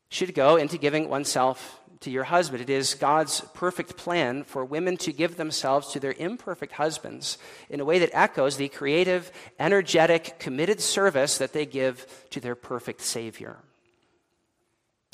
should 0.09 0.33
go 0.33 0.55
into 0.55 0.77
giving 0.77 1.09
oneself 1.09 1.79
to 2.05 2.11
your 2.11 2.23
husband. 2.23 2.61
It 2.61 2.69
is 2.69 2.93
God's 2.93 3.41
perfect 3.55 3.97
plan 3.97 4.43
for 4.43 4.63
women 4.63 4.95
to 4.97 5.11
give 5.11 5.37
themselves 5.37 5.87
to 5.89 5.99
their 5.99 6.13
imperfect 6.13 6.73
husbands 6.73 7.39
in 7.67 7.79
a 7.79 7.85
way 7.85 7.97
that 7.99 8.11
echoes 8.13 8.57
the 8.57 8.69
creative, 8.69 9.31
energetic, 9.59 10.37
committed 10.37 10.79
service 10.79 11.39
that 11.39 11.51
they 11.51 11.65
give 11.65 12.05
to 12.29 12.39
their 12.39 12.53
perfect 12.53 13.01
Savior. 13.01 13.57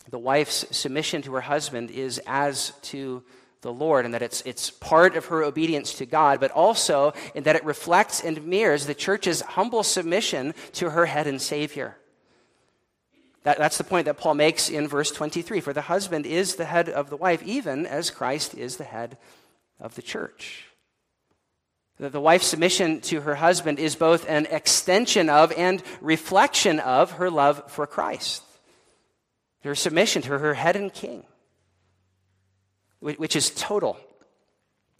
The 0.10 0.20
wife's 0.20 0.66
submission 0.76 1.22
to 1.22 1.34
her 1.34 1.42
husband 1.42 1.92
is 1.92 2.20
as 2.28 2.74
to 2.84 3.24
the 3.62 3.72
Lord, 3.72 4.04
and 4.04 4.14
that 4.14 4.22
it's, 4.22 4.42
it's 4.42 4.70
part 4.70 5.16
of 5.16 5.28
her 5.28 5.44
obedience 5.44 5.94
to 5.96 6.06
God, 6.06 6.42
but 6.42 6.52
also 6.52 7.14
in 7.34 7.44
that 7.44 7.56
it 7.56 7.64
reflects 7.64 8.22
and 8.22 8.46
mirrors 8.48 8.86
the 8.86 8.96
church's 8.96 9.40
humble 9.42 9.84
submission 9.84 10.54
to 10.74 10.90
her 10.90 11.06
head 11.06 11.28
and 11.28 11.42
Savior. 11.42 11.96
That, 13.44 13.58
that's 13.58 13.78
the 13.78 13.84
point 13.84 14.06
that 14.06 14.18
Paul 14.18 14.36
makes 14.36 14.70
in 14.70 14.88
verse 14.88 15.12
23. 15.12 15.62
For 15.62 15.74
the 15.74 15.82
husband 15.82 16.26
is 16.26 16.56
the 16.56 16.66
head 16.66 16.90
of 16.90 17.10
the 17.10 17.18
wife, 17.18 17.42
even 17.44 17.86
as 17.86 18.12
Christ 18.12 18.56
is 18.56 18.78
the 18.78 18.84
head 18.84 19.18
of 19.80 19.96
the 19.96 20.02
church. 20.02 20.66
The, 21.98 22.10
the 22.10 22.22
wife's 22.22 22.48
submission 22.48 23.02
to 23.02 23.22
her 23.22 23.36
husband 23.36 23.80
is 23.80 23.96
both 23.96 24.30
an 24.30 24.46
extension 24.48 25.30
of 25.30 25.52
and 25.54 25.82
reflection 26.02 26.80
of 26.80 27.14
her 27.14 27.30
love 27.30 27.72
for 27.72 27.88
Christ. 27.88 28.44
Her 29.64 29.76
submission 29.76 30.22
to 30.24 30.38
her 30.38 30.54
head 30.54 30.76
and 30.76 30.94
king, 30.94 31.24
which 33.00 33.36
is 33.36 33.52
total. 33.52 33.98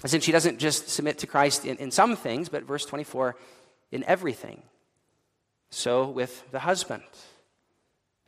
Since 0.06 0.24
she 0.24 0.32
doesn't 0.32 0.58
just 0.58 0.90
submit 0.90 1.20
to 1.20 1.28
Christ 1.28 1.66
in, 1.66 1.78
in 1.78 1.92
some 1.92 2.16
things, 2.16 2.50
but 2.50 2.64
verse 2.64 2.86
24, 2.86 3.36
in 3.92 4.04
everything. 4.06 4.64
So 5.70 6.10
with 6.10 6.50
the 6.52 6.60
husband. 6.60 7.04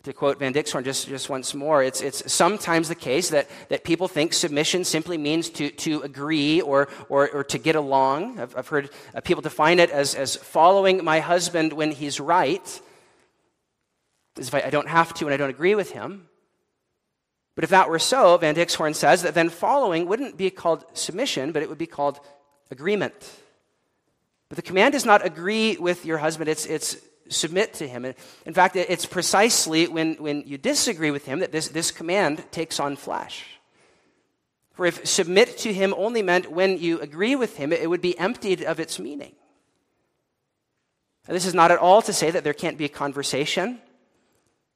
To 0.03 0.12
quote 0.12 0.38
Van 0.38 0.53
Dixhoorn 0.53 0.83
just, 0.83 1.07
just 1.07 1.29
once 1.29 1.53
more, 1.53 1.81
it's, 1.81 2.01
it's 2.01 2.31
sometimes 2.31 2.89
the 2.89 2.95
case 2.95 3.29
that, 3.29 3.50
that 3.69 3.86
people 3.86 4.10
think 4.10 4.33
submission 4.33 4.83
simply 4.83 5.17
means 5.17 5.50
to, 5.51 5.69
to 5.69 6.01
agree 6.01 6.60
or, 6.60 6.89
or, 7.07 7.29
or 7.29 7.43
to 7.45 7.57
get 7.57 7.77
along. 7.77 8.38
I've, 8.38 8.57
I've 8.57 8.67
heard 8.67 8.89
uh, 9.15 9.22
people 9.22 9.41
define 9.41 9.79
it 9.79 9.89
as, 9.91 10.13
as 10.13 10.36
following 10.36 11.05
my 11.05 11.22
husband 11.22 11.72
when 11.72 11.91
he's 11.91 12.19
right, 12.19 12.81
as 14.38 14.50
if 14.50 14.55
I, 14.55 14.63
I 14.65 14.69
don't 14.69 14.89
have 14.89 15.13
to 15.13 15.25
and 15.25 15.33
I 15.33 15.38
don't 15.38 15.50
agree 15.50 15.74
with 15.74 15.91
him. 15.91 16.27
But 17.55 17.63
if 17.63 17.69
that 17.69 17.89
were 17.89 18.00
so, 18.00 18.38
Van 18.38 18.55
Dixhoorn 18.55 18.95
says 18.95 19.22
that 19.22 19.36
then 19.36 19.48
following 19.48 20.05
wouldn't 20.05 20.36
be 20.36 20.50
called 20.50 20.83
submission, 20.93 21.53
but 21.53 21.62
it 21.62 21.69
would 21.69 21.77
be 21.77 21.88
called 21.88 22.19
agreement. 22.72 23.13
But 24.50 24.57
the 24.57 24.63
command 24.63 24.91
does 24.91 25.05
not 25.05 25.25
agree 25.25 25.77
with 25.77 26.05
your 26.05 26.17
husband, 26.17 26.50
it's, 26.50 26.65
it's 26.65 26.98
submit 27.30 27.74
to 27.75 27.88
him. 27.88 28.06
In 28.46 28.53
fact, 28.53 28.75
it's 28.75 29.06
precisely 29.06 29.88
when, 29.88 30.15
when 30.15 30.44
you 30.46 30.58
disagree 30.58 31.12
with 31.12 31.25
him 31.25 31.39
that 31.39 31.51
this, 31.51 31.70
this 31.70 31.92
command 31.92 32.44
takes 32.51 32.80
on 32.80 32.96
flesh. 32.96 33.46
For 34.74 34.86
if 34.86 35.06
submit 35.08 35.58
to 35.60 35.74
him 35.74 35.94
only 35.98 36.22
meant 36.22 36.51
when 36.51 36.80
you 36.80 37.00
agree 37.00 37.36
with 37.36 37.58
him, 37.58 37.72
it 37.72 37.89
would 37.89 38.01
be 38.01 38.18
emptied 38.18 38.63
of 38.63 38.80
its 38.80 39.00
meaning. 39.00 39.34
And 41.27 41.36
this 41.36 41.46
is 41.46 41.53
not 41.53 41.72
at 41.72 41.77
all 41.77 42.01
to 42.01 42.12
say 42.12 42.32
that 42.32 42.44
there 42.44 42.53
can't 42.53 42.77
be 42.77 42.86
a 42.86 42.89
conversation. 42.89 43.80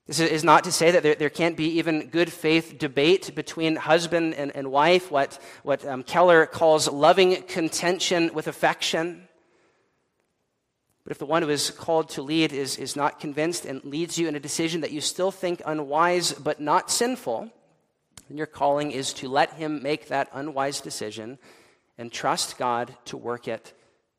This 0.06 0.22
is 0.22 0.44
not 0.44 0.64
to 0.64 0.72
say 0.72 0.92
that 0.92 1.04
there, 1.04 1.16
there 1.16 1.30
can't 1.30 1.58
be 1.58 1.80
even 1.80 2.08
good 2.08 2.32
faith 2.32 2.78
debate 2.78 3.36
between 3.36 3.76
husband 3.76 4.36
and, 4.36 4.56
and 4.56 4.72
wife, 4.72 5.12
what, 5.12 5.38
what 5.64 5.86
um, 5.86 6.04
Keller 6.04 6.46
calls 6.46 6.90
loving 6.90 7.42
contention 7.44 8.34
with 8.34 8.48
affection. 8.48 9.27
But 11.08 11.12
if 11.12 11.20
the 11.20 11.26
one 11.26 11.42
who 11.42 11.48
is 11.48 11.72
called 11.72 12.10
to 12.10 12.22
lead 12.22 12.52
is, 12.52 12.76
is 12.76 12.98
not 12.98 13.22
convinced 13.22 13.64
and 13.64 13.82
leads 13.86 14.18
you 14.18 14.28
in 14.28 14.36
a 14.36 14.42
decision 14.42 14.82
that 14.82 14.92
you 14.92 15.00
still 15.00 15.32
think 15.32 15.62
unwise 15.66 16.34
but 16.34 16.60
not 16.60 16.92
sinful, 16.92 17.50
then 18.28 18.38
your 18.38 18.46
calling 18.46 18.92
is 18.92 19.14
to 19.14 19.30
let 19.30 19.54
him 19.54 19.82
make 19.82 20.10
that 20.10 20.28
unwise 20.34 20.82
decision 20.82 21.40
and 21.98 22.12
trust 22.12 22.58
God 22.58 22.94
to 23.06 23.16
work 23.16 23.48
it 23.48 23.72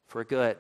for 0.06 0.24
good. 0.24 0.56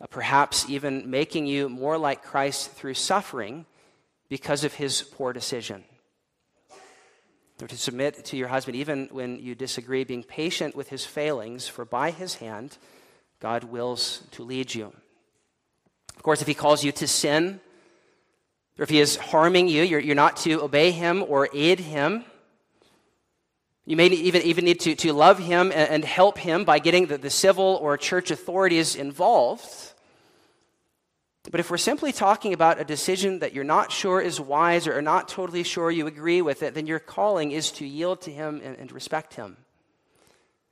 Uh, 0.00 0.06
perhaps 0.06 0.68
even 0.68 1.08
making 1.08 1.46
you 1.46 1.68
more 1.68 1.96
like 1.96 2.24
Christ 2.24 2.72
through 2.72 2.94
suffering 2.94 3.66
because 4.28 4.64
of 4.64 4.74
his 4.74 5.02
poor 5.02 5.32
decision. 5.32 5.84
Or 7.62 7.68
to 7.68 7.76
submit 7.76 8.24
to 8.24 8.36
your 8.36 8.48
husband 8.48 8.74
even 8.74 9.06
when 9.12 9.38
you 9.38 9.54
disagree, 9.54 10.02
being 10.02 10.24
patient 10.24 10.74
with 10.74 10.88
his 10.88 11.06
failings, 11.06 11.68
for 11.68 11.84
by 11.84 12.10
his 12.10 12.34
hand, 12.34 12.78
God 13.40 13.64
wills 13.64 14.22
to 14.32 14.42
lead 14.42 14.74
you. 14.74 14.92
Of 16.16 16.22
course, 16.22 16.42
if 16.42 16.48
He 16.48 16.54
calls 16.54 16.82
you 16.82 16.92
to 16.92 17.06
sin, 17.06 17.60
or 18.78 18.82
if 18.82 18.90
He 18.90 19.00
is 19.00 19.16
harming 19.16 19.68
you, 19.68 19.82
you're, 19.82 20.00
you're 20.00 20.14
not 20.16 20.36
to 20.38 20.62
obey 20.62 20.90
Him 20.90 21.24
or 21.26 21.48
aid 21.54 21.78
Him. 21.78 22.24
You 23.86 23.96
may 23.96 24.06
even, 24.08 24.42
even 24.42 24.64
need 24.64 24.80
to, 24.80 24.94
to 24.96 25.12
love 25.12 25.38
Him 25.38 25.72
and, 25.72 25.88
and 25.90 26.04
help 26.04 26.36
Him 26.36 26.64
by 26.64 26.80
getting 26.80 27.06
the, 27.06 27.18
the 27.18 27.30
civil 27.30 27.78
or 27.80 27.96
church 27.96 28.30
authorities 28.30 28.96
involved. 28.96 29.66
But 31.50 31.60
if 31.60 31.70
we're 31.70 31.78
simply 31.78 32.12
talking 32.12 32.52
about 32.52 32.80
a 32.80 32.84
decision 32.84 33.38
that 33.38 33.54
you're 33.54 33.64
not 33.64 33.90
sure 33.90 34.20
is 34.20 34.40
wise 34.40 34.86
or 34.86 35.00
not 35.00 35.28
totally 35.28 35.62
sure 35.62 35.90
you 35.90 36.06
agree 36.06 36.42
with 36.42 36.62
it, 36.62 36.74
then 36.74 36.86
your 36.86 36.98
calling 36.98 37.52
is 37.52 37.70
to 37.72 37.86
yield 37.86 38.20
to 38.22 38.32
Him 38.32 38.60
and, 38.62 38.76
and 38.76 38.92
respect 38.92 39.34
Him. 39.34 39.56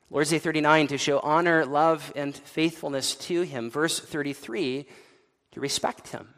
Lord's 0.09 0.31
Day 0.31 0.39
39, 0.39 0.87
to 0.89 0.99
show 0.99 1.19
honor, 1.19 1.65
love, 1.67 2.13
and 2.15 2.35
faithfulness 2.35 3.17
to 3.17 3.43
him. 3.43 3.71
Verse 3.71 3.99
33, 3.99 4.87
to 5.53 5.61
respect 5.61 6.09
him. 6.09 6.29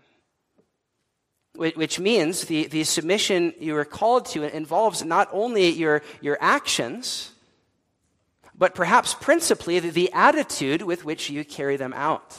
Which 1.54 1.98
means 1.98 2.44
the, 2.44 2.66
the 2.68 2.84
submission 2.84 3.52
you 3.58 3.76
are 3.76 3.84
called 3.84 4.26
to 4.26 4.44
involves 4.44 5.04
not 5.04 5.28
only 5.32 5.68
your, 5.70 6.02
your 6.20 6.38
actions, 6.40 7.32
but 8.54 8.75
perhaps 8.75 9.14
principally 9.14 9.80
the, 9.80 9.90
the 9.90 10.12
attitude 10.12 10.82
with 10.82 11.04
which 11.04 11.30
you 11.30 11.44
carry 11.44 11.76
them 11.76 11.92
out. 11.92 12.37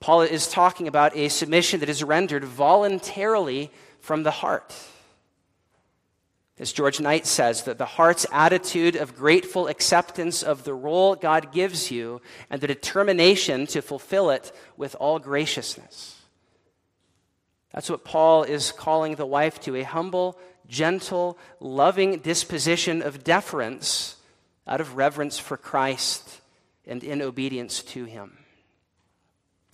Paul 0.00 0.22
is 0.22 0.48
talking 0.48 0.86
about 0.86 1.16
a 1.16 1.28
submission 1.28 1.80
that 1.80 1.88
is 1.88 2.04
rendered 2.04 2.44
voluntarily 2.44 3.70
from 4.00 4.22
the 4.22 4.30
heart. 4.30 4.74
As 6.60 6.72
George 6.72 6.98
Knight 7.00 7.26
says, 7.26 7.62
that 7.64 7.78
the 7.78 7.86
heart's 7.86 8.26
attitude 8.32 8.96
of 8.96 9.14
grateful 9.14 9.68
acceptance 9.68 10.42
of 10.42 10.64
the 10.64 10.74
role 10.74 11.14
God 11.14 11.52
gives 11.52 11.90
you 11.90 12.20
and 12.50 12.60
the 12.60 12.66
determination 12.66 13.66
to 13.68 13.80
fulfill 13.80 14.30
it 14.30 14.50
with 14.76 14.96
all 14.98 15.20
graciousness. 15.20 16.20
That's 17.72 17.88
what 17.88 18.04
Paul 18.04 18.42
is 18.42 18.72
calling 18.72 19.14
the 19.14 19.26
wife 19.26 19.60
to 19.60 19.76
a 19.76 19.84
humble, 19.84 20.36
gentle, 20.66 21.38
loving 21.60 22.18
disposition 22.18 23.02
of 23.02 23.22
deference 23.22 24.16
out 24.66 24.80
of 24.80 24.96
reverence 24.96 25.38
for 25.38 25.56
Christ 25.56 26.40
and 26.86 27.04
in 27.04 27.22
obedience 27.22 27.82
to 27.84 28.04
him. 28.04 28.36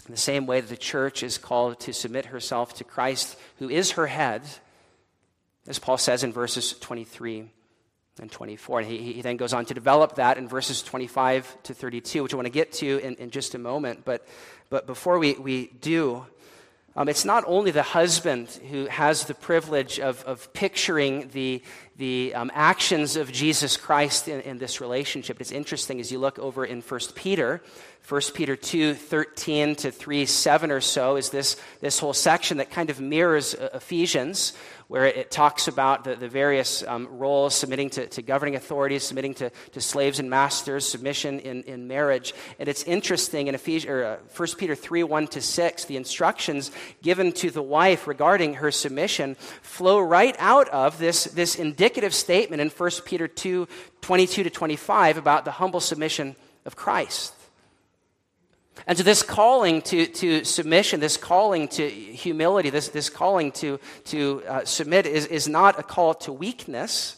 In 0.07 0.13
the 0.13 0.21
same 0.21 0.47
way 0.47 0.61
that 0.61 0.69
the 0.69 0.77
church 0.77 1.23
is 1.23 1.39
called 1.39 1.81
to 1.81 1.95
submit 1.95 2.27
herself 2.27 2.75
to 2.75 2.85
Christ, 2.85 3.39
who 3.59 3.71
is 3.71 3.93
her 3.93 4.09
head 4.09 4.43
as 5.67 5.79
Paul 5.79 5.99
says 5.99 6.25
in 6.25 6.33
verses 6.33 6.79
23 6.79 7.51
and 8.21 8.31
24. 8.31 8.81
And 8.81 8.89
he, 8.89 9.13
he 9.15 9.23
then 9.23 9.37
goes 9.37 9.53
on 9.53 9.65
to 9.67 9.75
develop 9.75 10.17
that 10.17 10.39
in 10.39 10.49
verses 10.49 10.83
25 10.83 11.63
to 11.65 11.75
32, 11.75 12.23
which 12.23 12.33
I 12.33 12.37
want 12.37 12.47
to 12.47 12.53
get 12.53 12.73
to 12.75 12.99
in, 12.99 13.15
in 13.17 13.31
just 13.31 13.55
a 13.55 13.59
moment. 13.59 14.05
But, 14.05 14.27
but 14.71 14.87
before 14.87 15.19
we, 15.19 15.35
we 15.35 15.69
do, 15.81 16.27
um, 16.97 17.09
it's 17.09 17.25
not 17.25 17.43
only 17.49 17.73
the 17.73 17.83
husband 17.83 18.49
who 18.71 18.87
has 18.87 19.25
the 19.25 19.35
privilege 19.35 19.99
of, 19.99 20.23
of 20.25 20.53
picturing 20.53 21.29
the, 21.33 21.61
the 21.97 22.33
um, 22.37 22.53
actions 22.55 23.17
of 23.17 23.33
Jesus 23.33 23.77
Christ 23.77 24.29
in, 24.29 24.41
in, 24.43 24.59
this 24.59 24.81
relationship. 24.81 25.41
It's 25.41 25.51
interesting 25.51 25.99
as 25.99 26.13
you 26.13 26.21
look 26.21 26.39
over 26.39 26.65
in 26.65 26.83
1 26.83 27.01
Peter. 27.17 27.61
1 28.09 28.21
Peter 28.35 28.55
2, 28.55 28.95
13 28.95 29.75
to 29.75 29.91
3, 29.91 30.25
7 30.25 30.71
or 30.71 30.81
so 30.81 31.17
is 31.17 31.31
this, 31.31 31.57
this 31.81 31.99
whole 31.99 32.13
section 32.13 32.59
that 32.59 32.71
kind 32.71 32.91
of 32.91 33.01
mirrors 33.01 33.57
uh, 33.57 33.71
Ephesians, 33.75 34.53
where 34.89 35.07
it, 35.07 35.31
talks 35.31 35.67
about 35.69 36.05
the, 36.05 36.15
the 36.15 36.29
various 36.29 36.83
um, 36.87 37.09
roles 37.11 37.55
submitting 37.55 37.91
to, 37.91 38.07
to, 38.07 38.23
governing 38.23 38.55
authorities, 38.55 39.03
submitting 39.03 39.35
to, 39.35 39.51
to 39.73 39.81
slaves 39.81 40.21
and 40.21 40.31
masters, 40.31 40.87
submission 40.87 41.41
in, 41.41 41.63
in 41.65 41.89
marriage. 41.89 42.35
And 42.59 42.69
it's 42.69 42.85
interesting 42.85 43.49
in 43.49 43.55
Ephesians, 43.55 43.91
or, 43.91 44.05
uh, 44.05 44.17
1 44.37 44.49
Peter 44.59 44.75
3, 44.75 45.03
1 45.03 45.27
to 45.29 45.41
6, 45.41 45.85
the 45.87 45.97
instructions 45.97 46.71
given 47.03 47.33
to 47.33 47.51
the 47.51 47.63
wife 47.63 48.07
regarding 48.07 48.55
her 48.55 48.71
submission 48.71 49.35
flow 49.63 49.99
right 49.99 50.37
out 50.39 50.69
of 50.69 50.99
this, 50.99 51.25
this 51.25 51.57
indicative 51.57 52.15
statement 52.15 52.61
in 52.61 52.69
1 52.69 52.91
Peter 53.05 53.27
2, 53.27 53.67
22 54.01 54.45
to 54.45 54.51
25 54.51 55.17
about 55.17 55.45
the 55.45 55.53
humble 55.53 55.81
submission 55.81 56.37
of 56.65 56.77
Christ. 56.77 57.34
And 58.87 58.99
so, 58.99 59.05
this 59.05 59.23
calling 59.23 59.83
to, 59.83 60.07
to 60.07 60.45
submission, 60.45 61.01
this 61.01 61.17
calling 61.17 61.69
to 61.69 61.89
humility, 61.89 62.71
this, 62.71 62.89
this 62.89 63.09
calling 63.09 63.53
to, 63.53 63.79
to 64.07 64.43
uh, 64.47 64.65
submit 64.65 65.07
is, 65.07 65.27
is 65.27 65.49
not 65.49 65.79
a 65.79 65.83
call 65.83 66.15
to 66.15 66.33
weakness, 66.33 67.17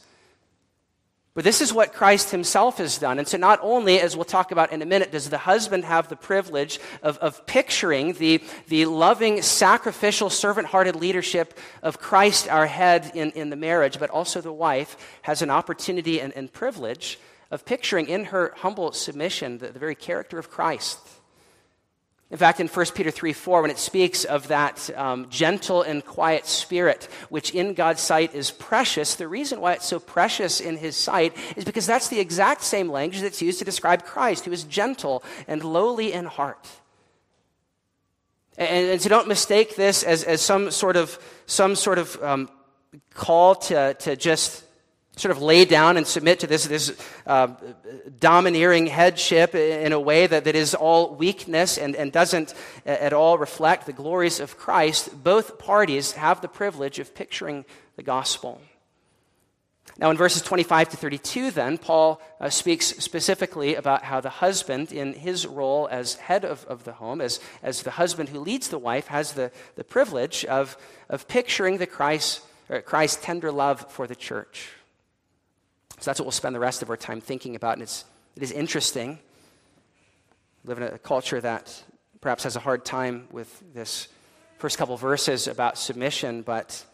but 1.35 1.45
this 1.45 1.61
is 1.61 1.71
what 1.71 1.93
Christ 1.93 2.31
himself 2.31 2.79
has 2.79 2.97
done. 2.97 3.19
And 3.19 3.27
so, 3.27 3.37
not 3.37 3.59
only, 3.63 4.01
as 4.01 4.17
we'll 4.17 4.25
talk 4.25 4.53
about 4.53 4.73
in 4.73 4.81
a 4.81 4.87
minute, 4.87 5.13
does 5.13 5.29
the 5.29 5.39
husband 5.39 5.85
have 5.85 6.09
the 6.09 6.17
privilege 6.17 6.79
of, 7.03 7.19
of 7.19 7.47
picturing 7.47 8.13
the, 8.15 8.43
the 8.69 8.87
loving, 8.87 9.43
sacrificial, 9.43 10.31
servant 10.31 10.69
hearted 10.69 10.95
leadership 10.95 11.59
of 11.83 11.99
Christ, 11.99 12.49
our 12.49 12.67
head, 12.67 13.11
in, 13.15 13.33
in 13.33 13.51
the 13.51 13.57
marriage, 13.57 13.99
but 13.99 14.11
also 14.11 14.41
the 14.41 14.53
wife 14.53 14.97
has 15.23 15.43
an 15.43 15.51
opportunity 15.51 16.21
and, 16.21 16.33
and 16.35 16.53
privilege 16.53 17.19
of 17.51 17.65
picturing 17.65 18.09
in 18.09 18.27
her 18.27 18.55
humble 18.57 18.93
submission 18.93 19.59
the, 19.59 19.69
the 19.69 19.79
very 19.79 19.95
character 19.95 20.39
of 20.39 20.51
Christ. 20.51 20.99
In 22.29 22.39
fact, 22.39 22.59
in 22.59 22.67
1 22.67 22.87
Peter 22.95 23.13
3 23.13 23.33
4, 23.33 23.63
when 23.63 23.71
it 23.71 23.79
speaks 23.79 24.25
of 24.25 24.49
that 24.49 24.91
um, 24.97 25.29
gentle 25.31 25.83
and 25.83 26.05
quiet 26.05 26.45
spirit, 26.47 27.09
which 27.29 27.53
in 27.53 27.73
God's 27.73 28.01
sight 28.01 28.35
is 28.35 28.51
precious, 28.51 29.15
the 29.15 29.29
reason 29.29 29.61
why 29.61 29.75
it's 29.75 29.87
so 29.87 30.01
precious 30.01 30.61
in 30.61 30.77
his 30.77 30.97
sight 30.97 31.37
is 31.55 31.65
because 31.65 31.87
that's 31.87 32.09
the 32.09 32.19
exact 32.19 32.65
same 32.65 32.91
language 32.91 33.21
that's 33.21 33.41
used 33.41 33.61
to 33.61 33.65
describe 33.65 34.05
Christ, 34.05 34.45
who 34.45 34.51
is 34.51 34.65
gentle 34.65 35.23
and 35.47 35.63
lowly 35.63 36.13
in 36.13 36.25
heart. 36.25 36.69
And, 38.59 38.89
and 38.89 39.01
so 39.01 39.09
don't 39.09 39.29
mistake 39.29 39.77
this 39.77 40.03
as, 40.03 40.25
as 40.25 40.43
some 40.43 40.73
sort 40.73 40.97
of, 40.97 41.21
some 41.47 41.77
sort 41.77 41.99
of 41.99 42.21
um, 42.25 42.49
call 43.15 43.55
to, 43.55 43.95
to 43.95 44.17
just 44.17 44.65
sort 45.17 45.35
of 45.35 45.43
lay 45.43 45.65
down 45.65 45.97
and 45.97 46.07
submit 46.07 46.41
to 46.41 46.47
this, 46.47 46.67
this 46.67 46.95
uh, 47.27 47.49
domineering 48.21 48.87
headship 48.87 49.55
in 49.55 49.93
a 49.93 50.01
way 50.01 50.27
that, 50.27 50.45
that 50.45 50.55
is 50.55 50.75
all 50.75 51.15
weakness 51.15 51.79
and, 51.79 51.97
and 51.97 52.13
doesn't 52.13 52.55
at 52.85 53.15
all 53.15 53.39
reflect 53.39 53.87
the 53.87 53.95
glories 53.95 54.41
of 54.41 54.59
Christ, 54.59 55.25
both 55.25 55.59
parties 55.59 56.13
have 56.13 56.43
the 56.43 56.49
privilege 56.49 56.99
of 56.99 57.15
picturing 57.15 57.65
the 57.97 58.03
gospel. 58.03 58.61
Now, 59.99 60.11
in 60.11 60.19
verses 60.19 60.43
25 60.43 60.91
to 60.91 60.97
32, 60.99 61.51
then, 61.53 61.79
Paul 61.79 62.21
uh, 62.39 62.51
speaks 62.51 62.87
specifically 62.87 63.77
about 63.77 64.03
how 64.03 64.21
the 64.21 64.29
husband, 64.29 64.93
in 64.93 65.15
his 65.15 65.47
role 65.47 65.89
as 65.91 66.17
head 66.17 66.45
of, 66.45 66.67
of 66.67 66.85
the 66.85 66.93
home, 66.93 67.23
as, 67.23 67.41
as 67.63 67.83
the 67.83 67.93
husband 67.93 68.29
who 68.29 68.41
leads 68.41 68.69
the 68.69 68.79
wife, 68.79 69.07
has 69.07 69.33
the, 69.33 69.51
the 69.77 69.85
privilege 69.85 70.45
of, 70.45 70.77
of 71.09 71.27
picturing 71.29 71.79
the 71.79 71.87
Christ, 71.87 72.43
Christ's 72.85 73.25
tender 73.25 73.51
love 73.51 73.91
for 73.91 74.07
the 74.07 74.17
church. 74.17 74.69
So 75.99 76.11
that's 76.11 76.21
what 76.21 76.27
we'll 76.27 76.33
spend 76.33 76.55
the 76.55 76.61
rest 76.61 76.83
of 76.83 76.91
our 76.91 76.97
time 76.97 77.21
thinking 77.21 77.57
about. 77.57 77.75
And 77.75 77.83
it's, 77.83 78.05
it 78.37 78.43
is 78.43 78.53
interesting. 78.53 79.19
We 80.65 80.69
live 80.69 80.79
in 80.79 80.85
a 80.85 80.99
culture 80.99 81.41
that 81.41 81.83
perhaps 82.21 82.45
has 82.45 82.57
a 82.57 82.61
hard 82.61 82.85
time 82.85 83.29
with 83.31 83.63
this 83.73 84.09
first 84.59 84.79
couple 84.79 84.97
verses 84.97 85.49
about 85.49 85.79
submission, 85.79 86.43
but 86.43 86.85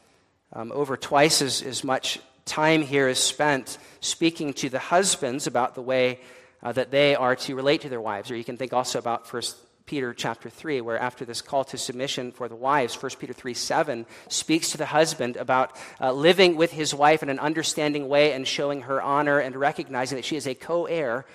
um, 0.52 0.72
over 0.72 0.96
twice 0.96 1.42
as, 1.42 1.62
as 1.62 1.82
much 1.84 2.20
time 2.44 2.82
here 2.82 3.08
is 3.08 3.18
spent 3.18 3.78
speaking 4.00 4.52
to 4.52 4.68
the 4.68 4.78
husbands 4.78 5.46
about 5.46 5.74
the 5.74 5.82
way 5.82 6.20
uh, 6.62 6.72
that 6.72 6.90
they 6.90 7.14
are 7.14 7.34
to 7.36 7.54
relate 7.54 7.80
to 7.82 7.88
their 7.88 8.00
wives. 8.00 8.30
Or 8.30 8.36
you 8.36 8.44
can 8.44 8.56
think 8.56 8.72
also 8.72 8.98
about 8.98 9.26
First 9.26 9.56
Peter 9.86 10.14
chapter 10.14 10.48
3, 10.48 10.80
where 10.80 10.98
after 10.98 11.24
this 11.24 11.42
call 11.42 11.64
to 11.64 11.78
submission 11.78 12.32
for 12.32 12.48
the 12.48 12.56
wives, 12.56 13.00
1 13.00 13.12
Peter 13.18 13.32
3 13.32 13.54
7 13.54 14.06
speaks 14.28 14.70
to 14.70 14.78
the 14.78 14.86
husband 14.86 15.36
about 15.36 15.76
uh, 16.00 16.12
living 16.12 16.56
with 16.56 16.72
his 16.72 16.94
wife 16.94 17.22
in 17.22 17.28
an 17.28 17.38
understanding 17.38 18.08
way 18.08 18.32
and 18.32 18.46
showing 18.46 18.82
her 18.82 19.02
honor 19.02 19.38
and 19.38 19.56
recognizing 19.56 20.16
that 20.16 20.24
she 20.24 20.36
is 20.36 20.46
a 20.46 20.54
co 20.54 20.86
heir 20.86 21.26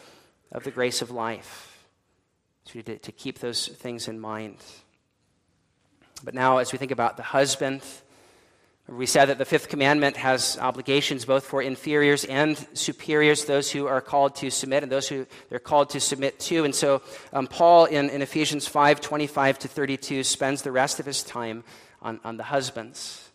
of 0.51 0.63
the 0.63 0.71
grace 0.71 1.01
of 1.01 1.11
life. 1.11 1.85
So 2.65 2.81
to, 2.81 2.97
to 2.97 3.11
keep 3.11 3.39
those 3.39 3.67
things 3.67 4.07
in 4.07 4.19
mind. 4.19 4.57
But 6.23 6.33
now, 6.33 6.57
as 6.57 6.71
we 6.71 6.77
think 6.77 6.91
about 6.91 7.17
the 7.17 7.23
husband, 7.23 7.81
we 8.89 9.05
said 9.05 9.25
that 9.25 9.37
the 9.37 9.45
fifth 9.45 9.67
commandment 9.67 10.15
has 10.15 10.57
obligations 10.59 11.25
both 11.25 11.45
for 11.45 11.61
inferiors 11.61 12.23
and 12.23 12.57
superiors, 12.73 13.43
those 13.43 13.69
who 13.69 13.85
are 13.85 13.99
called 13.99 14.35
to 14.37 14.49
submit 14.49 14.81
and 14.83 14.91
those 14.91 15.09
who 15.09 15.25
they're 15.49 15.59
called 15.59 15.89
to 15.89 15.99
submit 15.99 16.39
to. 16.39 16.63
And 16.63 16.73
so 16.73 17.01
um, 17.33 17.47
Paul 17.47 17.85
in, 17.85 18.09
in 18.09 18.21
Ephesians 18.21 18.65
5 18.65 19.01
25 19.01 19.59
to 19.59 19.67
32 19.67 20.23
spends 20.23 20.61
the 20.61 20.71
rest 20.71 21.01
of 21.01 21.05
his 21.05 21.21
time 21.21 21.65
on, 22.01 22.21
on 22.23 22.37
the 22.37 22.43
husbands. 22.43 23.29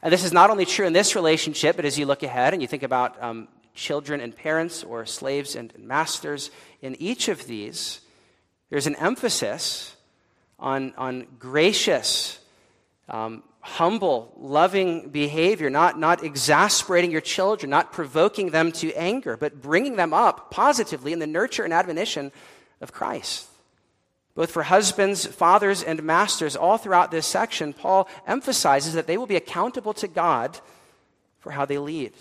And 0.00 0.12
this 0.12 0.24
is 0.24 0.32
not 0.32 0.50
only 0.50 0.64
true 0.64 0.86
in 0.86 0.92
this 0.92 1.16
relationship, 1.16 1.74
but 1.74 1.84
as 1.84 1.98
you 1.98 2.06
look 2.06 2.22
ahead 2.22 2.52
and 2.52 2.62
you 2.62 2.68
think 2.68 2.84
about 2.84 3.20
um, 3.20 3.48
children 3.74 4.20
and 4.20 4.34
parents 4.34 4.84
or 4.84 5.06
slaves 5.06 5.56
and 5.56 5.72
masters, 5.76 6.50
in 6.82 6.94
each 7.00 7.28
of 7.28 7.46
these, 7.46 8.00
there's 8.70 8.86
an 8.86 8.96
emphasis 8.96 9.96
on, 10.58 10.94
on 10.96 11.26
gracious. 11.38 12.38
Um, 13.08 13.42
humble, 13.64 14.30
loving 14.36 15.08
behavior, 15.08 15.70
not, 15.70 15.98
not 15.98 16.22
exasperating 16.22 17.10
your 17.10 17.22
children, 17.22 17.70
not 17.70 17.92
provoking 17.92 18.50
them 18.50 18.70
to 18.70 18.92
anger, 18.92 19.38
but 19.38 19.62
bringing 19.62 19.96
them 19.96 20.12
up 20.12 20.50
positively 20.50 21.14
in 21.14 21.18
the 21.18 21.26
nurture 21.26 21.64
and 21.64 21.72
admonition 21.72 22.30
of 22.82 22.92
Christ. 22.92 23.48
Both 24.34 24.50
for 24.50 24.64
husbands, 24.64 25.24
fathers, 25.24 25.82
and 25.82 26.02
masters, 26.02 26.56
all 26.56 26.76
throughout 26.76 27.10
this 27.10 27.26
section, 27.26 27.72
Paul 27.72 28.06
emphasizes 28.26 28.92
that 28.92 29.06
they 29.06 29.16
will 29.16 29.26
be 29.26 29.36
accountable 29.36 29.94
to 29.94 30.08
God 30.08 30.60
for 31.38 31.52
how 31.52 31.64
they 31.64 31.78
lead. 31.78 32.12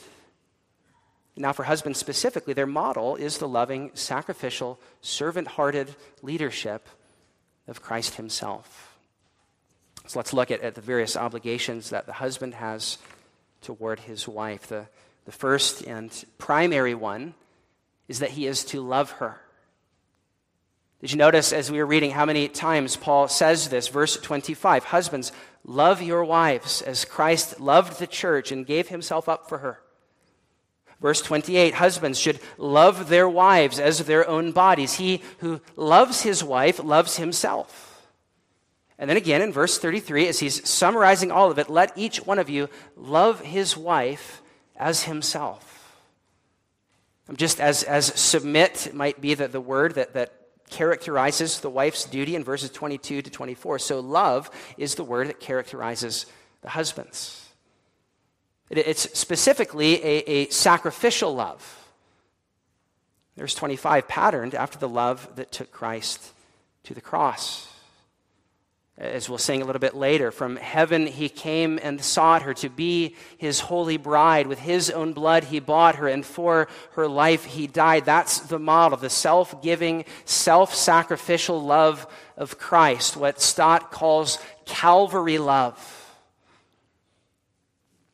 Now, 1.35 1.51
for 1.51 1.63
husbands 1.63 1.99
specifically, 1.99 2.53
their 2.53 2.67
model 2.67 3.17
is 3.17 3.39
the 3.39 3.49
loving, 3.49 3.91
sacrificial, 3.95 4.79
servant 5.01 5.49
hearted 5.49 5.93
leadership 6.21 6.87
of 7.67 7.81
Christ 7.81 8.15
himself. 8.15 8.92
So 10.05 10.19
let's 10.19 10.33
look 10.33 10.51
at, 10.51 10.61
at 10.61 10.75
the 10.75 10.81
various 10.81 11.15
obligations 11.15 11.89
that 11.91 12.05
the 12.05 12.13
husband 12.13 12.55
has 12.55 12.97
toward 13.61 14.01
his 14.01 14.27
wife. 14.27 14.67
The, 14.67 14.87
the 15.25 15.31
first 15.31 15.83
and 15.83 16.11
primary 16.37 16.93
one 16.93 17.33
is 18.07 18.19
that 18.19 18.31
he 18.31 18.45
is 18.45 18.65
to 18.65 18.81
love 18.81 19.11
her. 19.11 19.39
Did 20.99 21.11
you 21.11 21.17
notice 21.17 21.51
as 21.51 21.69
we 21.69 21.79
were 21.79 21.85
reading 21.85 22.11
how 22.11 22.25
many 22.25 22.47
times 22.47 22.95
Paul 22.95 23.27
says 23.27 23.69
this? 23.69 23.89
Verse 23.89 24.17
25 24.17 24.85
Husbands, 24.85 25.31
love 25.65 26.01
your 26.01 26.23
wives 26.23 26.81
as 26.81 27.05
Christ 27.05 27.59
loved 27.59 27.99
the 27.99 28.07
church 28.07 28.51
and 28.51 28.65
gave 28.65 28.89
himself 28.89 29.27
up 29.27 29.49
for 29.49 29.57
her. 29.59 29.79
Verse 31.01 31.21
28 31.21 31.73
Husbands 31.73 32.17
should 32.19 32.39
love 32.57 33.09
their 33.09 33.27
wives 33.27 33.79
as 33.79 33.99
their 33.99 34.27
own 34.27 34.53
bodies. 34.53 34.93
He 34.93 35.21
who 35.39 35.59
loves 35.75 36.21
his 36.21 36.41
wife 36.41 36.81
loves 36.81 37.17
himself. 37.17 37.92
And 38.99 39.09
then 39.09 39.17
again 39.17 39.41
in 39.41 39.51
verse 39.51 39.77
33, 39.77 40.27
as 40.27 40.39
he's 40.39 40.67
summarizing 40.67 41.31
all 41.31 41.51
of 41.51 41.57
it, 41.59 41.69
let 41.69 41.97
each 41.97 42.25
one 42.25 42.39
of 42.39 42.49
you 42.49 42.69
love 42.95 43.41
his 43.41 43.75
wife 43.75 44.41
as 44.75 45.03
himself. 45.03 45.73
Um, 47.29 47.35
just 47.35 47.59
as, 47.59 47.83
as 47.83 48.07
submit 48.19 48.93
might 48.93 49.21
be 49.21 49.33
the, 49.33 49.47
the 49.47 49.61
word 49.61 49.95
that, 49.95 50.13
that 50.13 50.33
characterizes 50.69 51.59
the 51.59 51.69
wife's 51.69 52.05
duty 52.05 52.35
in 52.35 52.43
verses 52.43 52.69
22 52.69 53.21
to 53.21 53.29
24, 53.29 53.79
so 53.79 53.99
love 53.99 54.49
is 54.77 54.95
the 54.95 55.03
word 55.03 55.29
that 55.29 55.39
characterizes 55.39 56.25
the 56.61 56.69
husband's. 56.69 57.49
It, 58.69 58.79
it's 58.79 59.17
specifically 59.17 60.03
a, 60.03 60.29
a 60.29 60.49
sacrificial 60.49 61.33
love. 61.33 61.79
There's 63.35 63.55
25 63.55 64.07
patterned 64.07 64.53
after 64.53 64.77
the 64.77 64.89
love 64.89 65.27
that 65.35 65.51
took 65.51 65.71
Christ 65.71 66.33
to 66.83 66.93
the 66.93 67.01
cross. 67.01 67.67
As 68.95 69.27
we'll 69.27 69.39
sing 69.39 69.63
a 69.63 69.65
little 69.65 69.79
bit 69.79 69.95
later, 69.95 70.29
from 70.29 70.55
heaven 70.55 71.07
he 71.07 71.27
came 71.27 71.79
and 71.81 71.99
sought 71.99 72.43
her 72.43 72.53
to 72.55 72.69
be 72.69 73.15
his 73.37 73.59
holy 73.59 73.97
bride. 73.97 74.45
With 74.45 74.59
his 74.59 74.91
own 74.91 75.13
blood 75.13 75.45
he 75.45 75.59
bought 75.59 75.95
her, 75.95 76.07
and 76.07 76.23
for 76.23 76.67
her 76.91 77.07
life 77.07 77.43
he 77.43 77.65
died. 77.65 78.05
That's 78.05 78.41
the 78.41 78.59
model, 78.59 78.99
the 78.99 79.09
self 79.09 79.63
giving, 79.63 80.05
self 80.25 80.75
sacrificial 80.75 81.59
love 81.59 82.05
of 82.37 82.59
Christ, 82.59 83.17
what 83.17 83.41
Stott 83.41 83.91
calls 83.91 84.37
Calvary 84.65 85.39
love. 85.39 86.03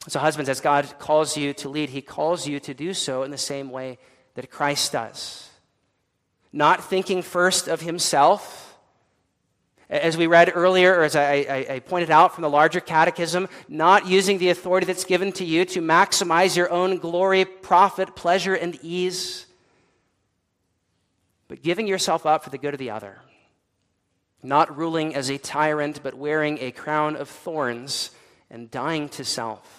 So, 0.08 0.20
husbands, 0.20 0.48
as 0.48 0.62
God 0.62 0.98
calls 0.98 1.36
you 1.36 1.54
to 1.56 1.68
lead, 1.68 1.90
he 1.90 2.02
calls 2.02 2.48
you 2.48 2.62
to 2.62 2.74
do 2.74 2.94
so 2.94 3.24
in 3.24 3.32
the 3.32 3.38
same 3.38 3.70
way 3.70 4.00
that 4.36 4.50
Christ 4.50 4.94
does. 4.94 5.50
Not 6.54 6.84
thinking 6.84 7.22
first 7.22 7.68
of 7.68 7.82
himself 7.82 8.69
as 9.90 10.16
we 10.16 10.28
read 10.28 10.52
earlier, 10.54 10.94
or 10.96 11.04
as 11.04 11.16
I, 11.16 11.46
I, 11.50 11.74
I, 11.76 11.80
pointed 11.80 12.12
out 12.12 12.36
from 12.36 12.44
the 12.44 12.50
larger 12.50 12.80
catechism, 12.80 13.50
not 13.68 14.06
using 14.06 14.38
the 14.38 14.50
authority 14.50 14.86
that's 14.86 15.04
given 15.04 15.32
to 15.34 15.46
you 15.46 15.66
to 15.66 15.82
maximize 15.82 16.56
your 16.56 16.72
own 16.72 16.98
glory, 16.98 17.44
profit, 17.44 18.16
pleasure, 18.16 18.54
and 18.54 18.78
ease, 18.84 19.48
but 21.48 21.64
giving 21.64 21.88
yourself 21.88 22.28
up 22.28 22.44
for 22.44 22.52
the 22.52 22.60
good 22.60 22.76
of 22.76 22.80
the 22.80 22.92
other. 22.92 23.18
Not 24.44 24.78
ruling 24.78 25.16
as 25.16 25.30
a 25.30 25.40
tyrant, 25.40 26.02
but 26.04 26.14
wearing 26.14 26.60
a 26.62 26.72
crown 26.72 27.16
of 27.16 27.28
thorns 27.28 28.12
and 28.52 28.70
dying 28.70 29.10
to 29.10 29.26
self. 29.26 29.76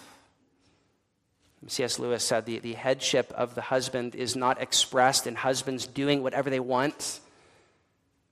C.S. 1.67 1.99
Lewis 1.99 2.23
said 2.23 2.45
the, 2.45 2.59
the 2.59 2.73
headship 2.73 3.31
of 3.33 3.55
the 3.55 3.61
husband 3.61 4.15
is 4.15 4.35
not 4.35 4.61
expressed 4.61 5.25
in 5.25 5.35
husbands 5.35 5.87
doing 5.87 6.21
whatever 6.21 6.49
they 6.49 6.59
want 6.59 7.21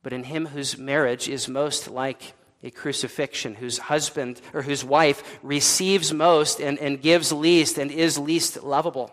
but 0.01 0.13
in 0.13 0.23
him 0.23 0.47
whose 0.47 0.77
marriage 0.77 1.27
is 1.27 1.47
most 1.47 1.89
like 1.89 2.33
a 2.63 2.71
crucifixion, 2.71 3.55
whose 3.55 3.77
husband 3.77 4.41
or 4.53 4.63
whose 4.63 4.83
wife 4.83 5.39
receives 5.41 6.13
most 6.13 6.59
and, 6.59 6.77
and 6.79 7.01
gives 7.01 7.31
least 7.31 7.77
and 7.77 7.91
is 7.91 8.17
least 8.17 8.63
lovable. 8.63 9.11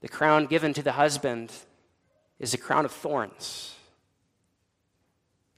The 0.00 0.08
crown 0.08 0.46
given 0.46 0.72
to 0.74 0.82
the 0.82 0.92
husband 0.92 1.52
is 2.38 2.54
a 2.54 2.58
crown 2.58 2.84
of 2.84 2.92
thorns. 2.92 3.74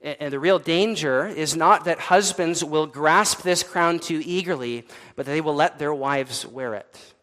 And 0.01 0.33
the 0.33 0.39
real 0.39 0.61
danger 0.61 1.27
is 1.27 1.57
not 1.57 1.85
that 1.85 1.99
husbands 1.99 2.63
will 2.63 2.87
grasp 2.87 3.43
this 3.43 3.65
crown 3.65 3.99
too 3.99 4.23
eagerly, 4.25 4.87
but 5.17 5.27
that 5.27 5.33
they 5.33 5.41
will 5.41 5.57
let 5.57 5.79
their 5.79 5.93
wives 5.93 6.47
wear 6.47 6.75
it. 6.75 7.15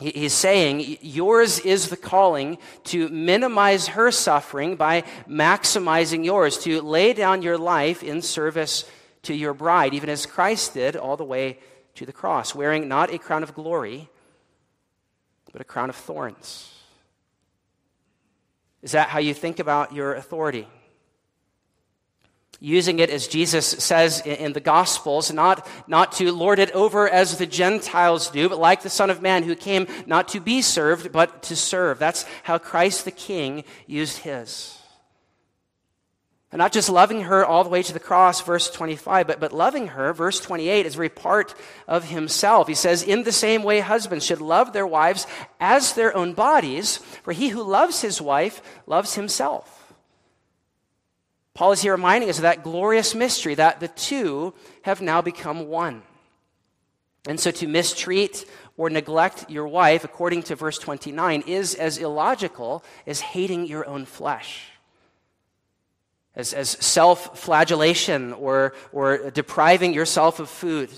He's 0.00 0.32
saying, 0.32 0.96
yours 1.02 1.58
is 1.58 1.90
the 1.90 1.96
calling 1.96 2.56
to 2.84 3.10
minimize 3.10 3.88
her 3.88 4.10
suffering 4.10 4.76
by 4.76 5.02
maximizing 5.28 6.24
yours, 6.24 6.56
to 6.64 6.80
lay 6.80 7.12
down 7.12 7.42
your 7.42 7.58
life 7.58 8.02
in 8.02 8.22
service 8.22 8.90
to 9.24 9.34
your 9.34 9.52
bride, 9.52 9.92
even 9.92 10.08
as 10.08 10.24
Christ 10.24 10.72
did 10.72 10.96
all 10.96 11.18
the 11.18 11.24
way 11.24 11.58
to 11.96 12.06
the 12.06 12.14
cross, 12.14 12.54
wearing 12.54 12.88
not 12.88 13.12
a 13.12 13.18
crown 13.18 13.42
of 13.42 13.54
glory, 13.54 14.08
but 15.52 15.60
a 15.60 15.64
crown 15.64 15.90
of 15.90 15.96
thorns. 15.96 16.72
Is 18.80 18.92
that 18.92 19.10
how 19.10 19.18
you 19.18 19.34
think 19.34 19.58
about 19.58 19.92
your 19.92 20.14
authority? 20.14 20.66
Using 22.60 22.98
it 22.98 23.08
as 23.08 23.26
Jesus 23.26 23.66
says 23.66 24.20
in 24.20 24.52
the 24.52 24.60
Gospels, 24.60 25.32
not, 25.32 25.66
not 25.88 26.12
to 26.12 26.30
lord 26.30 26.58
it 26.58 26.70
over 26.72 27.08
as 27.08 27.38
the 27.38 27.46
Gentiles 27.46 28.30
do, 28.30 28.50
but 28.50 28.58
like 28.58 28.82
the 28.82 28.90
Son 28.90 29.08
of 29.08 29.22
Man 29.22 29.42
who 29.42 29.56
came 29.56 29.86
not 30.06 30.28
to 30.28 30.40
be 30.40 30.60
served, 30.60 31.10
but 31.10 31.42
to 31.44 31.56
serve. 31.56 31.98
That's 31.98 32.26
how 32.42 32.58
Christ 32.58 33.06
the 33.06 33.10
King 33.10 33.64
used 33.86 34.18
his. 34.18 34.76
And 36.52 36.58
not 36.58 36.72
just 36.72 36.90
loving 36.90 37.22
her 37.22 37.46
all 37.46 37.62
the 37.62 37.70
way 37.70 37.82
to 37.82 37.92
the 37.92 38.00
cross, 38.00 38.40
verse 38.40 38.68
25, 38.70 39.26
but, 39.26 39.40
but 39.40 39.52
loving 39.52 39.86
her, 39.88 40.12
verse 40.12 40.40
28, 40.40 40.84
is 40.84 40.96
very 40.96 41.08
part 41.08 41.54
of 41.86 42.04
himself. 42.04 42.66
He 42.66 42.74
says, 42.74 43.04
In 43.04 43.22
the 43.22 43.32
same 43.32 43.62
way, 43.62 43.78
husbands 43.80 44.26
should 44.26 44.40
love 44.40 44.72
their 44.72 44.86
wives 44.86 45.28
as 45.60 45.94
their 45.94 46.14
own 46.14 46.34
bodies, 46.34 46.96
for 47.22 47.32
he 47.32 47.50
who 47.50 47.62
loves 47.62 48.02
his 48.02 48.20
wife 48.20 48.60
loves 48.86 49.14
himself. 49.14 49.79
Paul 51.60 51.72
is 51.72 51.82
here 51.82 51.92
reminding 51.92 52.30
us 52.30 52.38
of 52.38 52.44
that 52.44 52.64
glorious 52.64 53.14
mystery 53.14 53.54
that 53.54 53.80
the 53.80 53.88
two 53.88 54.54
have 54.80 55.02
now 55.02 55.20
become 55.20 55.68
one. 55.68 56.00
And 57.28 57.38
so 57.38 57.50
to 57.50 57.68
mistreat 57.68 58.46
or 58.78 58.88
neglect 58.88 59.50
your 59.50 59.68
wife, 59.68 60.02
according 60.02 60.44
to 60.44 60.56
verse 60.56 60.78
29, 60.78 61.42
is 61.46 61.74
as 61.74 61.98
illogical 61.98 62.82
as 63.06 63.20
hating 63.20 63.66
your 63.66 63.86
own 63.86 64.06
flesh. 64.06 64.70
As, 66.34 66.54
as 66.54 66.70
self 66.70 67.38
flagellation 67.38 68.32
or, 68.32 68.72
or 68.90 69.30
depriving 69.30 69.92
yourself 69.92 70.40
of 70.40 70.48
food. 70.48 70.88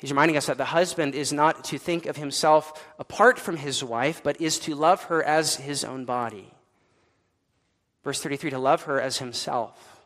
He's 0.00 0.10
reminding 0.10 0.36
us 0.36 0.48
that 0.48 0.58
the 0.58 0.66
husband 0.66 1.14
is 1.14 1.32
not 1.32 1.64
to 1.64 1.78
think 1.78 2.04
of 2.04 2.16
himself 2.16 2.86
apart 2.98 3.38
from 3.38 3.56
his 3.56 3.82
wife, 3.82 4.20
but 4.22 4.38
is 4.38 4.58
to 4.58 4.74
love 4.74 5.04
her 5.04 5.22
as 5.22 5.56
his 5.56 5.82
own 5.82 6.04
body. 6.04 6.52
Verse 8.04 8.22
33 8.22 8.50
to 8.50 8.58
love 8.58 8.82
her 8.82 9.00
as 9.00 9.18
himself. 9.18 9.98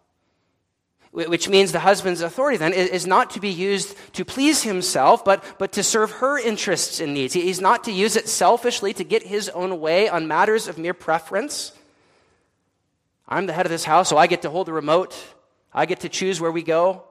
Which 1.12 1.46
means 1.46 1.72
the 1.72 1.80
husband's 1.80 2.22
authority 2.22 2.56
then 2.56 2.72
is 2.72 3.06
not 3.06 3.30
to 3.30 3.40
be 3.40 3.50
used 3.50 3.94
to 4.14 4.24
please 4.24 4.62
himself, 4.62 5.24
but, 5.26 5.44
but 5.58 5.72
to 5.72 5.82
serve 5.82 6.10
her 6.12 6.38
interests 6.38 7.00
and 7.00 7.12
needs. 7.12 7.34
He's 7.34 7.60
not 7.60 7.84
to 7.84 7.92
use 7.92 8.16
it 8.16 8.28
selfishly 8.28 8.94
to 8.94 9.04
get 9.04 9.22
his 9.22 9.50
own 9.50 9.78
way 9.78 10.08
on 10.08 10.26
matters 10.26 10.68
of 10.68 10.78
mere 10.78 10.94
preference. 10.94 11.72
I'm 13.28 13.44
the 13.44 13.52
head 13.52 13.66
of 13.66 13.70
this 13.70 13.84
house, 13.84 14.08
so 14.08 14.16
I 14.16 14.26
get 14.26 14.42
to 14.42 14.50
hold 14.50 14.68
the 14.68 14.72
remote. 14.72 15.14
I 15.72 15.84
get 15.84 16.00
to 16.00 16.08
choose 16.08 16.40
where 16.40 16.50
we 16.50 16.62
go. 16.62 17.02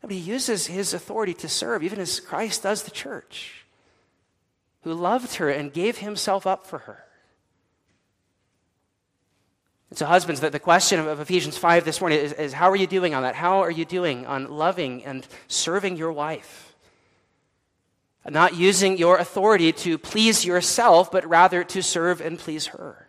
But 0.00 0.12
he 0.12 0.18
uses 0.18 0.66
his 0.68 0.94
authority 0.94 1.34
to 1.34 1.48
serve, 1.48 1.82
even 1.82 1.98
as 1.98 2.20
Christ 2.20 2.62
does 2.62 2.84
the 2.84 2.92
church, 2.92 3.64
who 4.82 4.94
loved 4.94 5.34
her 5.36 5.50
and 5.50 5.72
gave 5.72 5.98
himself 5.98 6.46
up 6.46 6.64
for 6.64 6.78
her. 6.80 7.05
And 9.90 9.98
so, 9.98 10.06
husbands, 10.06 10.40
the, 10.40 10.50
the 10.50 10.58
question 10.58 10.98
of, 10.98 11.20
Ephesians 11.20 11.56
5 11.56 11.84
this 11.84 12.00
morning 12.00 12.18
is, 12.18 12.32
is 12.32 12.52
how 12.52 12.70
are 12.70 12.76
you 12.76 12.86
doing 12.86 13.14
on 13.14 13.22
that? 13.22 13.34
How 13.34 13.60
are 13.60 13.70
you 13.70 13.84
doing 13.84 14.26
on 14.26 14.50
loving 14.50 15.04
and 15.04 15.26
serving 15.48 15.96
your 15.96 16.12
wife? 16.12 16.74
Not 18.28 18.56
using 18.56 18.98
your 18.98 19.18
authority 19.18 19.72
to 19.72 19.98
please 19.98 20.44
yourself, 20.44 21.12
but 21.12 21.24
rather 21.28 21.62
to 21.62 21.82
serve 21.82 22.20
and 22.20 22.36
please 22.36 22.66
her. 22.66 23.08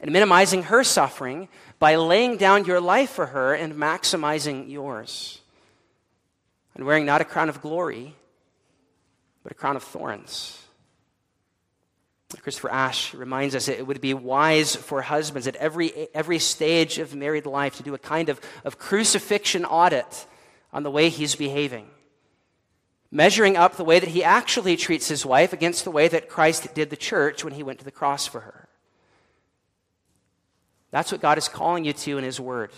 And 0.00 0.12
minimizing 0.12 0.64
her 0.64 0.84
suffering 0.84 1.48
by 1.80 1.96
laying 1.96 2.36
down 2.36 2.64
your 2.64 2.80
life 2.80 3.10
for 3.10 3.26
her 3.26 3.52
and 3.54 3.74
maximizing 3.74 4.70
yours. 4.70 5.40
And 6.76 6.86
wearing 6.86 7.04
not 7.04 7.20
a 7.20 7.24
crown 7.24 7.48
of 7.48 7.60
glory, 7.60 8.14
but 9.42 9.50
a 9.50 9.56
crown 9.56 9.74
of 9.74 9.82
thorns. 9.82 10.62
Christopher 12.38 12.70
Ash 12.70 13.12
reminds 13.12 13.54
us 13.54 13.68
it 13.68 13.86
would 13.86 14.00
be 14.00 14.14
wise 14.14 14.76
for 14.76 15.02
husbands 15.02 15.48
at 15.48 15.56
every, 15.56 16.08
every 16.14 16.38
stage 16.38 16.98
of 16.98 17.14
married 17.14 17.44
life 17.44 17.76
to 17.76 17.82
do 17.82 17.94
a 17.94 17.98
kind 17.98 18.28
of, 18.28 18.40
of 18.64 18.78
crucifixion 18.78 19.64
audit 19.64 20.26
on 20.72 20.84
the 20.84 20.90
way 20.90 21.08
he's 21.08 21.34
behaving, 21.34 21.88
measuring 23.10 23.56
up 23.56 23.76
the 23.76 23.84
way 23.84 23.98
that 23.98 24.10
he 24.10 24.22
actually 24.22 24.76
treats 24.76 25.08
his 25.08 25.26
wife 25.26 25.52
against 25.52 25.82
the 25.82 25.90
way 25.90 26.06
that 26.06 26.28
Christ 26.28 26.72
did 26.72 26.90
the 26.90 26.96
church 26.96 27.42
when 27.42 27.54
he 27.54 27.64
went 27.64 27.80
to 27.80 27.84
the 27.84 27.90
cross 27.90 28.28
for 28.28 28.40
her. 28.40 28.68
That's 30.92 31.10
what 31.10 31.20
God 31.20 31.36
is 31.36 31.48
calling 31.48 31.84
you 31.84 31.92
to 31.92 32.18
in 32.18 32.24
his 32.24 32.38
word. 32.38 32.70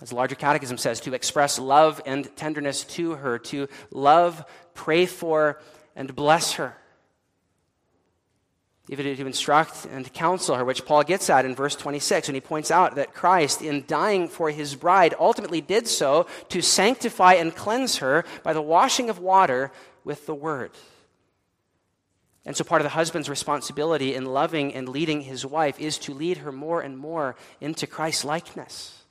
As 0.00 0.10
the 0.10 0.14
larger 0.14 0.36
catechism 0.36 0.78
says, 0.78 1.00
to 1.00 1.14
express 1.14 1.58
love 1.58 2.00
and 2.06 2.34
tenderness 2.36 2.84
to 2.84 3.16
her, 3.16 3.40
to 3.40 3.66
love, 3.90 4.44
pray 4.74 5.06
for, 5.06 5.60
and 5.96 6.14
bless 6.14 6.52
her 6.52 6.76
even 8.88 9.04
to 9.16 9.26
instruct 9.26 9.86
and 9.86 10.04
to 10.04 10.10
counsel 10.10 10.56
her, 10.56 10.64
which 10.64 10.86
Paul 10.86 11.02
gets 11.02 11.28
at 11.28 11.44
in 11.44 11.54
verse 11.54 11.76
26 11.76 12.28
when 12.28 12.34
he 12.34 12.40
points 12.40 12.70
out 12.70 12.94
that 12.94 13.14
Christ, 13.14 13.60
in 13.60 13.84
dying 13.86 14.28
for 14.28 14.50
his 14.50 14.74
bride, 14.74 15.14
ultimately 15.18 15.60
did 15.60 15.86
so 15.86 16.26
to 16.48 16.62
sanctify 16.62 17.34
and 17.34 17.54
cleanse 17.54 17.98
her 17.98 18.24
by 18.42 18.52
the 18.52 18.62
washing 18.62 19.10
of 19.10 19.18
water 19.18 19.70
with 20.04 20.24
the 20.26 20.34
word. 20.34 20.70
And 22.46 22.56
so, 22.56 22.64
part 22.64 22.80
of 22.80 22.84
the 22.84 22.90
husband's 22.90 23.28
responsibility 23.28 24.14
in 24.14 24.24
loving 24.24 24.72
and 24.72 24.88
leading 24.88 25.20
his 25.20 25.44
wife 25.44 25.78
is 25.78 25.98
to 25.98 26.14
lead 26.14 26.38
her 26.38 26.52
more 26.52 26.80
and 26.80 26.96
more 26.96 27.36
into 27.60 27.86
Christ's 27.86 28.24
likeness, 28.24 29.02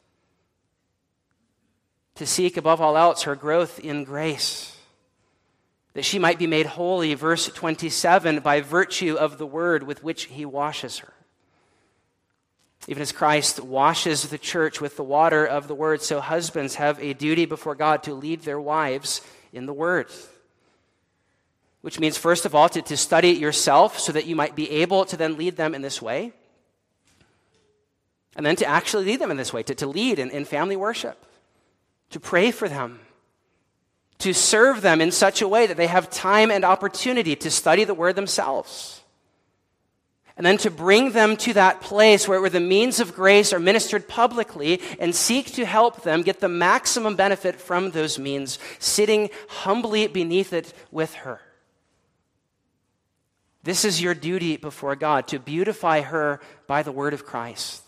to 2.16 2.26
seek 2.26 2.58
above 2.58 2.82
all 2.82 2.98
else 2.98 3.24
her 3.24 3.36
growth 3.36 3.80
in 3.80 4.06
grace 4.06 4.77
that 5.98 6.06
she 6.06 6.20
might 6.20 6.38
be 6.38 6.46
made 6.46 6.68
holy, 6.68 7.16
verse 7.16 7.48
27, 7.48 8.42
by 8.42 8.62
virtue 8.62 9.16
of 9.16 9.40
the 9.40 9.48
word 9.48 9.82
with 9.82 10.04
which 10.04 10.26
he 10.26 10.46
washes 10.46 11.00
her. 11.00 11.12
Even 12.88 13.02
as 13.02 13.12
Christ 13.12 13.60
washes 13.64 14.30
the 14.30 14.38
church 14.38 14.80
with 14.80 14.96
the 14.96 15.04
water 15.04 15.44
of 15.44 15.68
the 15.68 15.74
word, 15.74 16.04
so 16.04 16.20
husbands 16.20 16.76
have 16.76 17.02
a 17.02 17.16
duty 17.16 17.48
before 17.48 17.74
God 17.74 18.04
to 18.04 18.14
lead 18.14 18.44
their 18.44 18.62
wives 18.62 19.22
in 19.52 19.66
the 19.66 19.74
word. 19.74 20.12
Which 21.82 22.00
means, 22.00 22.16
first 22.16 22.46
of 22.46 22.54
all, 22.54 22.70
to, 22.70 22.82
to 22.84 22.96
study 22.96 23.32
it 23.32 23.40
yourself 23.40 23.98
so 23.98 24.12
that 24.12 24.28
you 24.28 24.36
might 24.36 24.56
be 24.56 24.70
able 24.70 25.04
to 25.06 25.18
then 25.18 25.36
lead 25.36 25.56
them 25.56 25.74
in 25.74 25.82
this 25.82 26.00
way. 26.00 26.32
And 28.36 28.46
then 28.46 28.56
to 28.58 28.68
actually 28.68 29.06
lead 29.06 29.20
them 29.20 29.32
in 29.32 29.38
this 29.38 29.52
way, 29.52 29.64
to, 29.64 29.74
to 29.74 29.88
lead 29.88 30.20
in, 30.20 30.30
in 30.30 30.46
family 30.46 30.76
worship, 30.76 31.26
to 32.12 32.20
pray 32.20 32.52
for 32.52 32.70
them, 32.70 33.00
to 34.20 34.34
serve 34.34 34.82
them 34.82 35.02
in 35.02 35.12
such 35.12 35.42
a 35.42 35.48
way 35.48 35.68
that 35.68 35.78
they 35.78 35.88
have 35.88 36.10
time 36.10 36.50
and 36.52 36.66
opportunity 36.66 37.36
to 37.36 37.52
study 37.52 37.84
the 37.84 37.94
word 37.94 38.16
themselves. 38.16 39.02
And 40.36 40.46
then 40.46 40.58
to 40.60 40.70
bring 40.70 41.12
them 41.14 41.36
to 41.38 41.54
that 41.54 41.82
place 41.82 42.28
where, 42.28 42.40
where 42.40 42.50
the 42.50 42.60
means 42.60 43.00
of 43.00 43.16
grace 43.16 43.54
are 43.54 43.60
ministered 43.60 44.08
publicly 44.08 44.82
and 45.00 45.16
seek 45.16 45.54
to 45.54 45.66
help 45.66 46.04
them 46.04 46.22
get 46.22 46.40
the 46.40 46.50
maximum 46.50 47.16
benefit 47.16 47.56
from 47.60 47.90
those 47.90 48.20
means, 48.20 48.60
sitting 48.78 49.32
humbly 49.50 50.06
beneath 50.06 50.54
it 50.54 50.74
with 50.92 51.14
her. 51.16 51.42
This 53.64 53.84
is 53.84 54.02
your 54.02 54.14
duty 54.14 54.58
before 54.58 54.96
God 54.96 55.28
to 55.30 55.40
beautify 55.40 56.02
her 56.02 56.40
by 56.68 56.84
the 56.84 56.92
word 56.92 57.14
of 57.14 57.26
Christ 57.26 57.84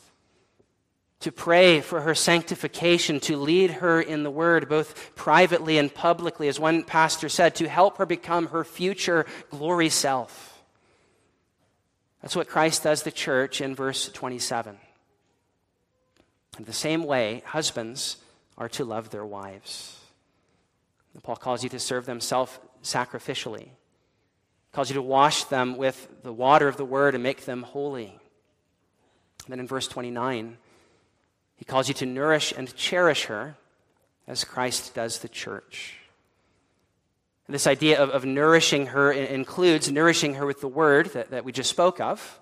to 1.19 1.31
pray 1.31 1.81
for 1.81 2.01
her 2.01 2.15
sanctification, 2.15 3.19
to 3.19 3.35
lead 3.35 3.71
her 3.71 3.99
in 3.99 4.23
the 4.23 4.31
word, 4.31 4.69
both 4.69 5.15
privately 5.15 5.77
and 5.77 5.93
publicly, 5.93 6.47
as 6.47 6.59
one 6.59 6.83
pastor 6.83 7.27
said, 7.27 7.55
to 7.55 7.67
help 7.67 7.97
her 7.97 8.05
become 8.05 8.47
her 8.47 8.63
future 8.63 9.25
glory 9.49 9.89
self. 9.89 10.63
That's 12.21 12.35
what 12.35 12.47
Christ 12.47 12.83
does 12.83 13.03
the 13.03 13.11
church 13.11 13.61
in 13.61 13.75
verse 13.75 14.09
27. 14.09 14.77
In 16.57 16.65
the 16.65 16.73
same 16.73 17.03
way, 17.03 17.43
husbands 17.45 18.17
are 18.57 18.69
to 18.69 18.83
love 18.83 19.09
their 19.09 19.25
wives. 19.25 19.97
And 21.13 21.23
Paul 21.23 21.37
calls 21.37 21.63
you 21.63 21.69
to 21.69 21.79
serve 21.79 22.05
them 22.05 22.21
self 22.21 22.59
sacrificially, 22.83 23.69
calls 24.71 24.89
you 24.89 24.95
to 24.95 25.01
wash 25.01 25.45
them 25.45 25.77
with 25.77 26.07
the 26.23 26.33
water 26.33 26.67
of 26.67 26.77
the 26.77 26.85
word 26.85 27.13
and 27.13 27.23
make 27.23 27.45
them 27.45 27.63
holy. 27.63 28.17
And 29.45 29.51
then 29.53 29.59
in 29.59 29.67
verse 29.67 29.87
29, 29.87 30.57
he 31.59 31.65
calls 31.65 31.89
you 31.89 31.93
to 31.95 32.05
nourish 32.05 32.53
and 32.55 32.73
cherish 32.77 33.25
her 33.25 33.57
as 34.27 34.45
Christ 34.45 34.95
does 34.95 35.19
the 35.19 35.27
church. 35.27 35.97
This 37.49 37.67
idea 37.67 38.01
of, 38.01 38.11
of 38.11 38.23
nourishing 38.23 38.87
her 38.87 39.11
includes 39.11 39.91
nourishing 39.91 40.35
her 40.35 40.45
with 40.45 40.61
the 40.61 40.67
word 40.69 41.07
that, 41.07 41.31
that 41.31 41.43
we 41.43 41.51
just 41.51 41.69
spoke 41.69 41.99
of. 41.99 42.39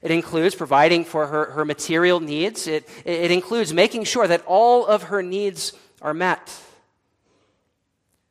It 0.00 0.12
includes 0.12 0.54
providing 0.54 1.04
for 1.04 1.26
her, 1.26 1.46
her 1.52 1.64
material 1.64 2.20
needs. 2.20 2.68
It, 2.68 2.88
it 3.04 3.32
includes 3.32 3.72
making 3.72 4.04
sure 4.04 4.28
that 4.28 4.44
all 4.46 4.86
of 4.86 5.04
her 5.04 5.22
needs 5.22 5.72
are 6.00 6.14
met. 6.14 6.56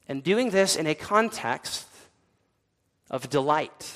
And 0.08 0.24
doing 0.24 0.52
this 0.52 0.78
in 0.78 0.88
a 0.88 0.96
context 0.96 1.88
of 3.10 3.30
delight, 3.30 3.94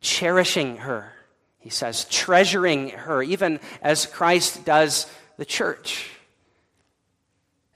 cherishing 0.00 0.78
her 0.78 1.12
he 1.68 1.72
says, 1.72 2.06
treasuring 2.06 2.88
her, 2.88 3.22
even 3.22 3.60
as 3.82 4.06
Christ 4.06 4.64
does 4.64 5.06
the 5.36 5.44
church. 5.44 6.08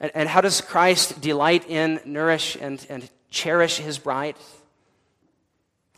And, 0.00 0.11
and 0.14 0.26
how 0.31 0.40
does 0.40 0.62
Christ 0.62 1.20
delight 1.20 1.68
in, 1.68 2.00
nourish, 2.07 2.57
and, 2.59 2.87
and 2.88 3.07
cherish 3.28 3.76
his 3.76 3.98
bride? 3.98 4.37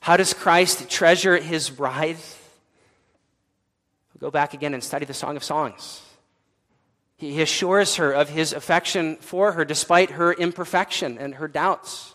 How 0.01 0.17
does 0.17 0.35
Christ 0.35 0.91
treasure 0.91 1.37
his 1.37 1.71
bride? 1.71 2.17
We'll 4.13 4.29
go 4.29 4.33
back 4.33 4.53
again 4.53 4.75
and 4.75 4.83
study 4.83 5.07
the 5.07 5.15
Song 5.15 5.37
of 5.37 5.45
Songs. 5.45 6.03
He 7.17 7.41
assures 7.41 7.95
her 7.95 8.11
of 8.11 8.29
his 8.29 8.53
affection 8.53 9.19
for 9.19 9.53
her 9.53 9.65
despite 9.65 10.11
her 10.11 10.33
imperfection 10.33 11.17
and 11.17 11.37
her 11.37 11.47
doubts. 11.47 12.14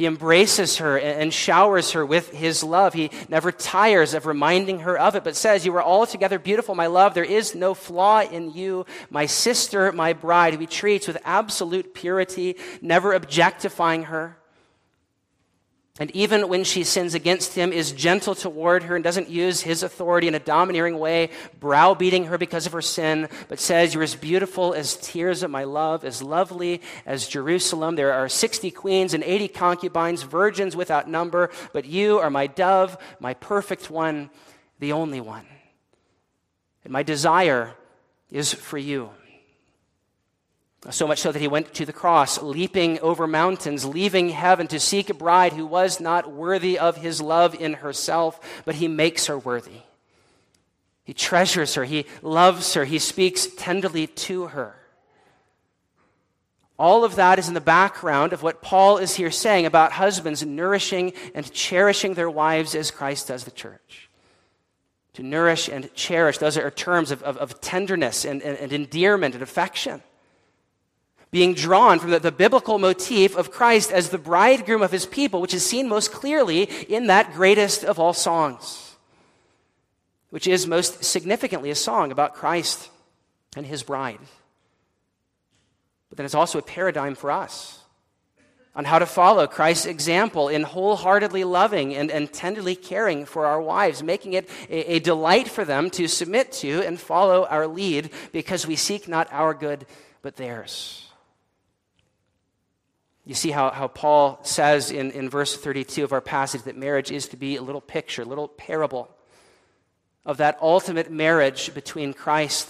He 0.00 0.06
embraces 0.06 0.78
her 0.78 0.96
and 0.96 1.30
showers 1.30 1.90
her 1.90 2.06
with 2.06 2.30
his 2.30 2.64
love. 2.64 2.94
He 2.94 3.10
never 3.28 3.52
tires 3.52 4.14
of 4.14 4.24
reminding 4.24 4.78
her 4.80 4.98
of 4.98 5.14
it, 5.14 5.24
but 5.24 5.36
says, 5.36 5.66
You 5.66 5.76
are 5.76 5.82
altogether 5.82 6.38
beautiful, 6.38 6.74
my 6.74 6.86
love. 6.86 7.12
There 7.12 7.22
is 7.22 7.54
no 7.54 7.74
flaw 7.74 8.22
in 8.22 8.50
you, 8.50 8.86
my 9.10 9.26
sister, 9.26 9.92
my 9.92 10.14
bride, 10.14 10.54
who 10.54 10.60
he 10.60 10.66
treats 10.66 11.06
with 11.06 11.18
absolute 11.22 11.92
purity, 11.92 12.56
never 12.80 13.12
objectifying 13.12 14.04
her. 14.04 14.39
And 16.00 16.10
even 16.16 16.48
when 16.48 16.64
she 16.64 16.82
sins 16.82 17.12
against 17.14 17.54
him, 17.54 17.74
is 17.74 17.92
gentle 17.92 18.34
toward 18.34 18.84
her 18.84 18.94
and 18.94 19.04
doesn't 19.04 19.28
use 19.28 19.60
his 19.60 19.82
authority 19.82 20.28
in 20.28 20.34
a 20.34 20.38
domineering 20.38 20.98
way, 20.98 21.28
browbeating 21.60 22.24
her 22.24 22.38
because 22.38 22.64
of 22.64 22.72
her 22.72 22.80
sin, 22.80 23.28
but 23.48 23.60
says, 23.60 23.92
You're 23.92 24.02
as 24.02 24.14
beautiful 24.14 24.72
as 24.72 24.96
tears 24.96 25.42
of 25.42 25.50
my 25.50 25.64
love, 25.64 26.02
as 26.02 26.22
lovely 26.22 26.80
as 27.04 27.28
Jerusalem. 27.28 27.96
There 27.96 28.14
are 28.14 28.30
60 28.30 28.70
queens 28.70 29.12
and 29.12 29.22
80 29.22 29.48
concubines, 29.48 30.22
virgins 30.22 30.74
without 30.74 31.06
number, 31.06 31.50
but 31.74 31.84
you 31.84 32.18
are 32.18 32.30
my 32.30 32.46
dove, 32.46 32.96
my 33.20 33.34
perfect 33.34 33.90
one, 33.90 34.30
the 34.78 34.92
only 34.92 35.20
one. 35.20 35.44
And 36.82 36.94
my 36.94 37.02
desire 37.02 37.74
is 38.30 38.54
for 38.54 38.78
you. 38.78 39.10
So 40.88 41.06
much 41.06 41.18
so 41.18 41.30
that 41.30 41.40
he 41.40 41.48
went 41.48 41.74
to 41.74 41.84
the 41.84 41.92
cross, 41.92 42.40
leaping 42.40 42.98
over 43.00 43.26
mountains, 43.26 43.84
leaving 43.84 44.30
heaven 44.30 44.66
to 44.68 44.80
seek 44.80 45.10
a 45.10 45.14
bride 45.14 45.52
who 45.52 45.66
was 45.66 46.00
not 46.00 46.32
worthy 46.32 46.78
of 46.78 46.96
his 46.96 47.20
love 47.20 47.54
in 47.54 47.74
herself, 47.74 48.62
but 48.64 48.76
he 48.76 48.88
makes 48.88 49.26
her 49.26 49.38
worthy. 49.38 49.82
He 51.04 51.12
treasures 51.12 51.74
her, 51.74 51.84
he 51.84 52.06
loves 52.22 52.72
her, 52.74 52.86
he 52.86 52.98
speaks 52.98 53.46
tenderly 53.46 54.06
to 54.06 54.46
her. 54.46 54.74
All 56.78 57.04
of 57.04 57.16
that 57.16 57.38
is 57.38 57.46
in 57.46 57.52
the 57.52 57.60
background 57.60 58.32
of 58.32 58.42
what 58.42 58.62
Paul 58.62 58.96
is 58.96 59.16
here 59.16 59.30
saying 59.30 59.66
about 59.66 59.92
husbands 59.92 60.46
nourishing 60.46 61.12
and 61.34 61.52
cherishing 61.52 62.14
their 62.14 62.30
wives 62.30 62.74
as 62.74 62.90
Christ 62.90 63.28
does 63.28 63.44
the 63.44 63.50
church. 63.50 64.08
To 65.14 65.22
nourish 65.22 65.68
and 65.68 65.92
cherish, 65.94 66.38
those 66.38 66.56
are 66.56 66.70
terms 66.70 67.10
of, 67.10 67.22
of, 67.22 67.36
of 67.36 67.60
tenderness 67.60 68.24
and, 68.24 68.40
and, 68.40 68.56
and 68.56 68.72
endearment 68.72 69.34
and 69.34 69.42
affection 69.42 70.02
being 71.30 71.54
drawn 71.54 71.98
from 71.98 72.10
the, 72.10 72.18
the, 72.18 72.32
biblical 72.32 72.78
motif 72.78 73.36
of 73.36 73.50
Christ 73.50 73.92
as 73.92 74.08
the 74.08 74.18
bridegroom 74.18 74.82
of 74.82 74.90
his 74.90 75.06
people, 75.06 75.40
which 75.40 75.54
is 75.54 75.64
seen 75.64 75.88
most 75.88 76.10
clearly 76.10 76.62
in 76.62 77.06
that 77.06 77.32
greatest 77.34 77.84
of 77.84 77.98
all 78.00 78.12
songs, 78.12 78.96
which 80.30 80.46
is 80.46 80.66
most 80.66 81.04
significantly 81.04 81.70
a 81.70 81.74
song 81.76 82.10
about 82.10 82.34
Christ 82.34 82.88
and 83.56 83.64
his 83.64 83.82
bride. 83.82 84.18
But 86.08 86.16
then 86.16 86.26
it's 86.26 86.34
also 86.34 86.58
a 86.58 86.62
paradigm 86.62 87.14
for 87.14 87.30
us 87.30 87.78
on 88.74 88.84
how 88.84 88.98
to 88.98 89.06
follow 89.06 89.46
Christ's 89.46 89.86
example 89.86 90.48
in 90.48 90.62
wholeheartedly 90.62 91.44
loving 91.44 91.94
and, 91.94 92.10
and 92.10 92.32
tenderly 92.32 92.74
caring 92.74 93.24
for 93.24 93.46
our 93.46 93.60
wives, 93.60 94.02
making 94.02 94.32
it 94.34 94.48
a, 94.68 94.94
a 94.94 94.98
delight 95.00 95.48
for 95.48 95.64
them 95.64 95.90
to 95.90 96.08
submit 96.08 96.52
to 96.52 96.82
and 96.82 96.98
follow 96.98 97.46
our 97.46 97.66
lead 97.66 98.10
because 98.32 98.66
we 98.66 98.76
seek 98.76 99.08
not 99.08 99.28
our 99.32 99.54
good 99.54 99.86
but 100.22 100.36
theirs. 100.36 101.09
You 103.30 103.36
see 103.36 103.52
how, 103.52 103.70
how 103.70 103.86
Paul 103.86 104.40
says 104.42 104.90
in, 104.90 105.12
in 105.12 105.30
verse 105.30 105.56
32 105.56 106.02
of 106.02 106.12
our 106.12 106.20
passage 106.20 106.62
that 106.62 106.76
marriage 106.76 107.12
is 107.12 107.28
to 107.28 107.36
be 107.36 107.54
a 107.54 107.62
little 107.62 107.80
picture, 107.80 108.22
a 108.22 108.24
little 108.24 108.48
parable 108.48 109.08
of 110.26 110.38
that 110.38 110.58
ultimate 110.60 111.12
marriage 111.12 111.72
between 111.72 112.12
Christ 112.12 112.68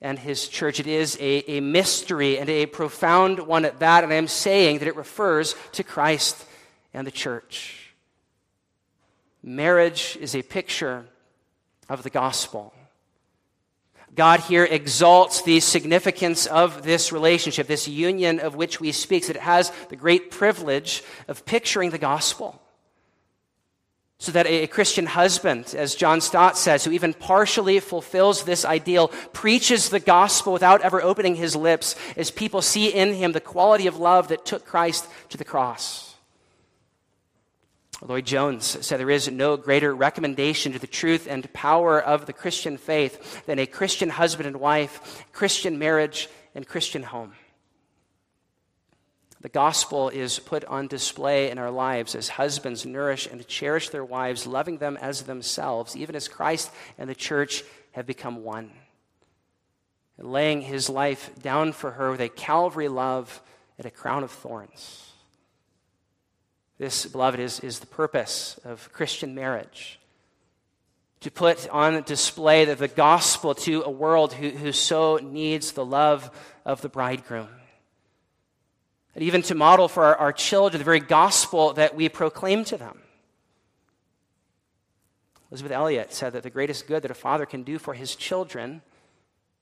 and 0.00 0.20
his 0.20 0.46
church. 0.46 0.78
It 0.78 0.86
is 0.86 1.16
a, 1.16 1.56
a 1.56 1.60
mystery 1.60 2.38
and 2.38 2.48
a 2.48 2.66
profound 2.66 3.40
one 3.40 3.64
at 3.64 3.80
that, 3.80 4.04
and 4.04 4.12
I 4.12 4.16
am 4.18 4.28
saying 4.28 4.78
that 4.78 4.86
it 4.86 4.94
refers 4.94 5.56
to 5.72 5.82
Christ 5.82 6.46
and 6.94 7.04
the 7.04 7.10
church. 7.10 7.92
Marriage 9.42 10.16
is 10.20 10.36
a 10.36 10.42
picture 10.42 11.06
of 11.88 12.04
the 12.04 12.10
gospel. 12.10 12.72
God 14.14 14.40
here 14.40 14.64
exalts 14.64 15.42
the 15.42 15.60
significance 15.60 16.46
of 16.46 16.82
this 16.82 17.12
relationship, 17.12 17.66
this 17.66 17.88
union 17.88 18.40
of 18.40 18.54
which 18.54 18.78
we 18.78 18.92
speak, 18.92 19.26
that 19.26 19.36
it 19.36 19.42
has 19.42 19.72
the 19.88 19.96
great 19.96 20.30
privilege 20.30 21.02
of 21.28 21.46
picturing 21.46 21.90
the 21.90 21.98
gospel. 21.98 22.60
So 24.18 24.30
that 24.32 24.46
a 24.46 24.66
Christian 24.68 25.06
husband, 25.06 25.74
as 25.76 25.96
John 25.96 26.20
Stott 26.20 26.56
says, 26.56 26.84
who 26.84 26.92
even 26.92 27.12
partially 27.14 27.80
fulfills 27.80 28.44
this 28.44 28.64
ideal, 28.64 29.08
preaches 29.32 29.88
the 29.88 29.98
gospel 29.98 30.52
without 30.52 30.82
ever 30.82 31.02
opening 31.02 31.34
his 31.34 31.56
lips, 31.56 31.96
as 32.16 32.30
people 32.30 32.62
see 32.62 32.88
in 32.88 33.14
him 33.14 33.32
the 33.32 33.40
quality 33.40 33.88
of 33.88 33.96
love 33.96 34.28
that 34.28 34.44
took 34.44 34.64
Christ 34.64 35.08
to 35.30 35.38
the 35.38 35.44
cross. 35.44 36.11
Lloyd 38.04 38.26
Jones 38.26 38.84
said 38.84 38.98
there 38.98 39.10
is 39.10 39.30
no 39.30 39.56
greater 39.56 39.94
recommendation 39.94 40.72
to 40.72 40.80
the 40.80 40.88
truth 40.88 41.28
and 41.30 41.52
power 41.52 42.00
of 42.00 42.26
the 42.26 42.32
Christian 42.32 42.76
faith 42.76 43.46
than 43.46 43.60
a 43.60 43.66
Christian 43.66 44.10
husband 44.10 44.48
and 44.48 44.56
wife, 44.56 45.24
Christian 45.32 45.78
marriage, 45.78 46.28
and 46.54 46.66
Christian 46.66 47.04
home. 47.04 47.32
The 49.40 49.48
gospel 49.48 50.08
is 50.08 50.40
put 50.40 50.64
on 50.64 50.88
display 50.88 51.50
in 51.50 51.58
our 51.58 51.70
lives 51.70 52.16
as 52.16 52.28
husbands 52.28 52.84
nourish 52.84 53.26
and 53.26 53.46
cherish 53.46 53.88
their 53.88 54.04
wives, 54.04 54.48
loving 54.48 54.78
them 54.78 54.96
as 55.00 55.22
themselves, 55.22 55.96
even 55.96 56.16
as 56.16 56.28
Christ 56.28 56.72
and 56.98 57.08
the 57.08 57.14
church 57.14 57.62
have 57.92 58.06
become 58.06 58.42
one. 58.42 58.72
Laying 60.18 60.60
his 60.60 60.88
life 60.88 61.30
down 61.40 61.72
for 61.72 61.92
her 61.92 62.10
with 62.10 62.20
a 62.20 62.28
Calvary 62.28 62.88
love 62.88 63.40
and 63.78 63.86
a 63.86 63.90
crown 63.90 64.24
of 64.24 64.30
thorns. 64.30 65.11
This, 66.82 67.06
beloved, 67.06 67.38
is, 67.38 67.60
is 67.60 67.78
the 67.78 67.86
purpose 67.86 68.58
of 68.64 68.92
Christian 68.92 69.36
marriage 69.36 70.00
to 71.20 71.30
put 71.30 71.68
on 71.68 72.02
display 72.02 72.64
the, 72.64 72.74
the 72.74 72.88
gospel 72.88 73.54
to 73.54 73.84
a 73.84 73.88
world 73.88 74.32
who, 74.32 74.50
who 74.50 74.72
so 74.72 75.20
needs 75.22 75.70
the 75.70 75.84
love 75.84 76.28
of 76.64 76.82
the 76.82 76.88
bridegroom. 76.88 77.46
And 79.14 79.22
even 79.22 79.42
to 79.42 79.54
model 79.54 79.86
for 79.86 80.06
our, 80.06 80.16
our 80.16 80.32
children 80.32 80.80
the 80.80 80.84
very 80.84 80.98
gospel 80.98 81.72
that 81.74 81.94
we 81.94 82.08
proclaim 82.08 82.64
to 82.64 82.76
them. 82.76 82.98
Elisabeth 85.52 85.70
Elliot 85.70 86.12
said 86.12 86.32
that 86.32 86.42
the 86.42 86.50
greatest 86.50 86.88
good 86.88 87.04
that 87.04 87.12
a 87.12 87.14
father 87.14 87.46
can 87.46 87.62
do 87.62 87.78
for 87.78 87.94
his 87.94 88.16
children 88.16 88.82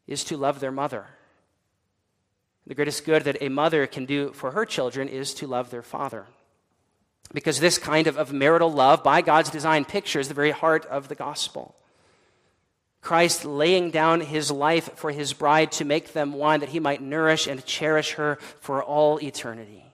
is 0.07 0.25
to 0.25 0.39
love 0.39 0.59
their 0.61 0.73
mother. 0.73 1.05
The 2.67 2.75
greatest 2.75 3.05
good 3.05 3.25
that 3.25 3.43
a 3.43 3.51
mother 3.51 3.87
can 3.87 4.07
do 4.07 4.33
for 4.33 4.53
her 4.53 4.65
children 4.65 5.07
is 5.07 5.35
to 5.35 5.47
love 5.47 5.69
their 5.69 5.83
father. 5.83 6.25
Because 7.33 7.61
this 7.61 7.79
kind 7.79 8.07
of, 8.07 8.17
of 8.17 8.33
marital 8.33 8.73
love, 8.73 9.05
by 9.05 9.23
God's 9.23 9.51
design, 9.51 9.85
pictures 9.85 10.29
the 10.29 10.35
very 10.35 10.51
heart 10.51 10.85
of 10.87 11.09
the 11.09 11.15
gospel. 11.15 11.77
Christ 13.01 13.45
laying 13.45 13.91
down 13.91 14.21
his 14.21 14.51
life 14.51 14.91
for 14.97 15.11
his 15.11 15.33
bride 15.33 15.73
to 15.73 15.85
make 15.85 16.13
them 16.13 16.33
one, 16.33 16.61
that 16.61 16.69
he 16.71 16.81
might 16.81 17.01
nourish 17.01 17.47
and 17.47 17.65
cherish 17.65 18.13
her 18.13 18.37
for 18.61 18.83
all 18.83 19.19
eternity. 19.23 19.85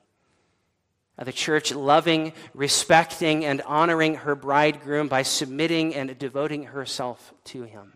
The 1.22 1.32
church 1.32 1.72
loving, 1.72 2.32
respecting, 2.52 3.44
and 3.44 3.62
honoring 3.62 4.16
her 4.16 4.34
bridegroom 4.34 5.08
by 5.08 5.22
submitting 5.22 5.94
and 5.94 6.18
devoting 6.18 6.64
herself 6.64 7.32
to 7.44 7.62
him. 7.62 7.92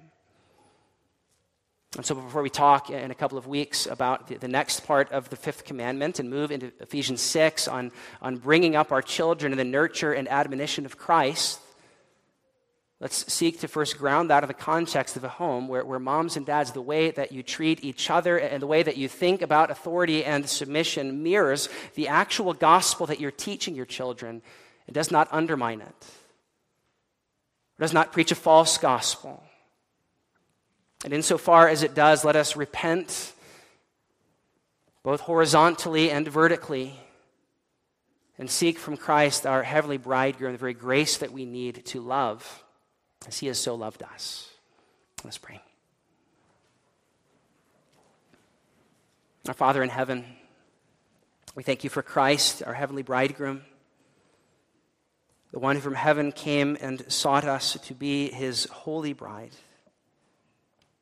And 1.97 2.07
so, 2.07 2.15
before 2.15 2.43
we 2.43 2.51
talk 2.51 2.91
in 2.91 3.11
a 3.11 3.15
couple 3.17 3.37
of 3.37 3.49
weeks 3.49 3.87
about 3.87 4.29
the, 4.29 4.37
the, 4.37 4.47
next 4.47 4.87
part 4.87 5.11
of 5.11 5.29
the 5.29 5.37
fifth 5.37 5.65
commandment 5.65 6.21
and 6.21 6.31
move 6.31 6.53
into 6.53 6.73
Ephesians 6.79 7.21
6 7.21 7.67
on, 7.67 7.91
on 8.23 8.37
bringing 8.37 8.77
up 8.77 8.93
our 8.93 9.03
children 9.03 9.51
in 9.51 9.59
the 9.59 9.65
nurture 9.65 10.13
and 10.13 10.29
admonition 10.29 10.87
of 10.87 10.97
Christ, 10.97 11.59
Let's 13.01 13.33
seek 13.33 13.61
to 13.61 13.69
first 13.69 13.97
ground 13.97 14.29
that 14.29 14.45
in 14.45 14.49
the 14.49 14.55
context 14.55 15.17
of 15.17 15.25
a 15.25 15.29
home 15.29 15.69
where, 15.69 15.83
where 15.87 15.99
moms 15.99 16.37
and 16.37 16.45
dads, 16.45 16.73
the 16.73 16.83
way 16.83 17.11
that 17.11 17.33
you 17.33 17.43
treat 17.43 17.83
each 17.83 18.11
other 18.11 18.37
and 18.37 18.61
the 18.61 18.67
way 18.67 18.83
that 18.83 18.99
you 18.99 19.09
think 19.09 19.41
about 19.41 19.71
authority 19.71 20.23
and 20.23 20.47
submission 20.47 21.23
mirrors 21.23 21.71
the 21.95 22.09
actual 22.09 22.53
gospel 22.53 23.07
that 23.07 23.19
you're 23.19 23.31
teaching 23.31 23.75
your 23.75 23.87
children. 23.87 24.43
It 24.87 24.93
does 24.93 25.11
not 25.11 25.29
undermine 25.33 25.81
it, 25.81 25.89
it 25.89 27.81
does 27.81 27.95
not 27.95 28.13
preach 28.13 28.33
a 28.33 28.35
false 28.35 28.77
gospel. 28.77 29.43
And 31.05 31.13
insofar 31.13 31.69
as 31.69 31.83
it 31.83 31.95
does, 31.95 32.25
let 32.25 32.37
us 32.37 32.57
repent 32.57 33.33
both 35.03 35.21
horizontally 35.21 36.11
and 36.11 36.29
vertically 36.29 36.95
and 38.39 38.51
seek 38.51 38.79
from 38.79 38.97
Christ, 38.97 39.47
our 39.47 39.63
heavenly 39.63 39.99
bridegroom, 39.99 40.53
the 40.53 40.59
very 40.59 40.75
grace 40.75 41.19
that 41.19 41.33
we 41.33 41.45
need 41.45 41.85
to 41.87 42.01
love 42.01 42.65
as 43.27 43.39
he 43.39 43.47
has 43.49 43.59
so 43.59 43.75
loved 43.75 44.03
us. 44.03 44.49
Let's 45.25 45.39
pray. 45.39 45.61
Our 49.49 49.55
Father 49.55 49.83
in 49.83 49.89
heaven, 49.89 50.25
we 51.55 51.63
thank 51.63 51.83
you 51.83 51.91
for 51.91 52.03
Christ, 52.03 52.63
our 52.63 52.75
heavenly 52.75 53.03
bridegroom, 53.03 53.63
the 55.53 55.59
one 55.59 55.77
who 55.77 55.83
from 55.83 55.95
heaven 55.95 56.31
came 56.31 56.77
and 56.81 57.11
sought 57.11 57.45
us 57.45 57.77
to 57.87 57.95
be 57.95 58.31
his 58.31 58.67
holy 58.67 59.13
bride. 59.13 59.53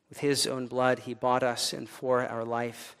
With 0.09 0.19
his 0.19 0.47
own 0.47 0.67
blood, 0.67 0.99
he 0.99 1.13
bought 1.13 1.43
us, 1.43 1.71
and 1.71 1.87
for 1.87 2.25
our 2.25 2.43
life, 2.43 2.95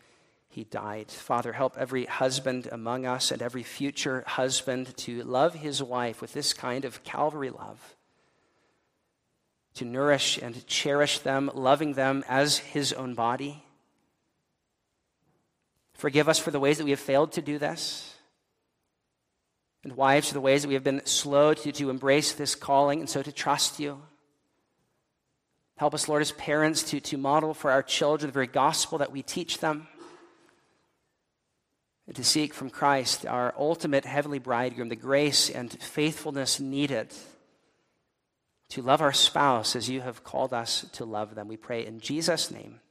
he 0.47 0.63
died. 0.63 1.11
Father, 1.11 1.53
help 1.53 1.75
every 1.77 2.05
husband 2.05 2.67
among 2.71 3.05
us 3.05 3.31
and 3.31 3.41
every 3.41 3.63
future 3.63 4.23
husband 4.27 4.95
to 4.97 5.23
love 5.23 5.55
his 5.55 5.81
wife 5.81 6.21
with 6.21 6.33
this 6.33 6.53
kind 6.53 6.85
of 6.85 7.03
Calvary 7.03 7.49
love 7.49 7.95
to 9.79 9.85
nourish 9.85 10.37
and 10.37 10.67
cherish 10.67 11.19
them, 11.19 11.49
loving 11.53 11.93
them 11.93 12.23
as 12.27 12.57
his 12.57 12.91
own 12.91 13.13
body. 13.13 13.63
Forgive 15.93 16.27
us 16.27 16.37
for 16.37 16.51
the 16.51 16.59
ways 16.59 16.77
that 16.77 16.83
we 16.83 16.89
have 16.89 16.99
failed 16.99 17.31
to 17.33 17.41
do 17.41 17.57
this. 17.57 18.13
And 19.85 19.95
wives, 19.95 20.27
for 20.27 20.33
the 20.33 20.41
ways 20.41 20.63
that 20.63 20.67
we 20.67 20.73
have 20.73 20.83
been 20.83 21.05
slow 21.05 21.53
to, 21.53 21.71
to 21.71 21.89
embrace 21.89 22.33
this 22.33 22.55
calling 22.55 22.99
and 22.99 23.09
so 23.09 23.21
to 23.21 23.31
trust 23.31 23.79
you. 23.79 24.01
Help 25.79 25.93
us, 25.93 26.09
Lord, 26.09 26.21
as 26.21 26.33
parents, 26.33 26.83
to, 26.83 26.99
to 26.99 27.17
model 27.17 27.53
for 27.53 27.71
our 27.71 27.81
children 27.81 28.27
the 28.27 28.33
very 28.33 28.47
gospel 28.47 28.97
that 28.97 29.13
we 29.13 29.23
teach 29.23 29.59
them. 29.59 29.87
And 32.05 32.17
to 32.17 32.23
seek 32.25 32.53
from 32.53 32.69
Christ, 32.69 33.25
our 33.25 33.53
ultimate 33.57 34.03
heavenly 34.03 34.39
bridegroom, 34.39 34.89
the 34.89 34.97
grace 34.97 35.49
and 35.49 35.71
faithfulness 35.71 36.59
needed 36.59 37.13
to 38.71 38.81
love 38.81 38.99
our 38.99 39.13
spouse 39.13 39.73
as 39.73 39.89
you 39.89 40.01
have 40.01 40.25
called 40.25 40.53
us 40.53 40.85
to 40.91 41.05
love 41.05 41.33
them. 41.33 41.47
We 41.47 41.55
pray 41.55 41.85
in 41.85 42.01
Jesus' 42.01 42.51
name. 42.51 42.81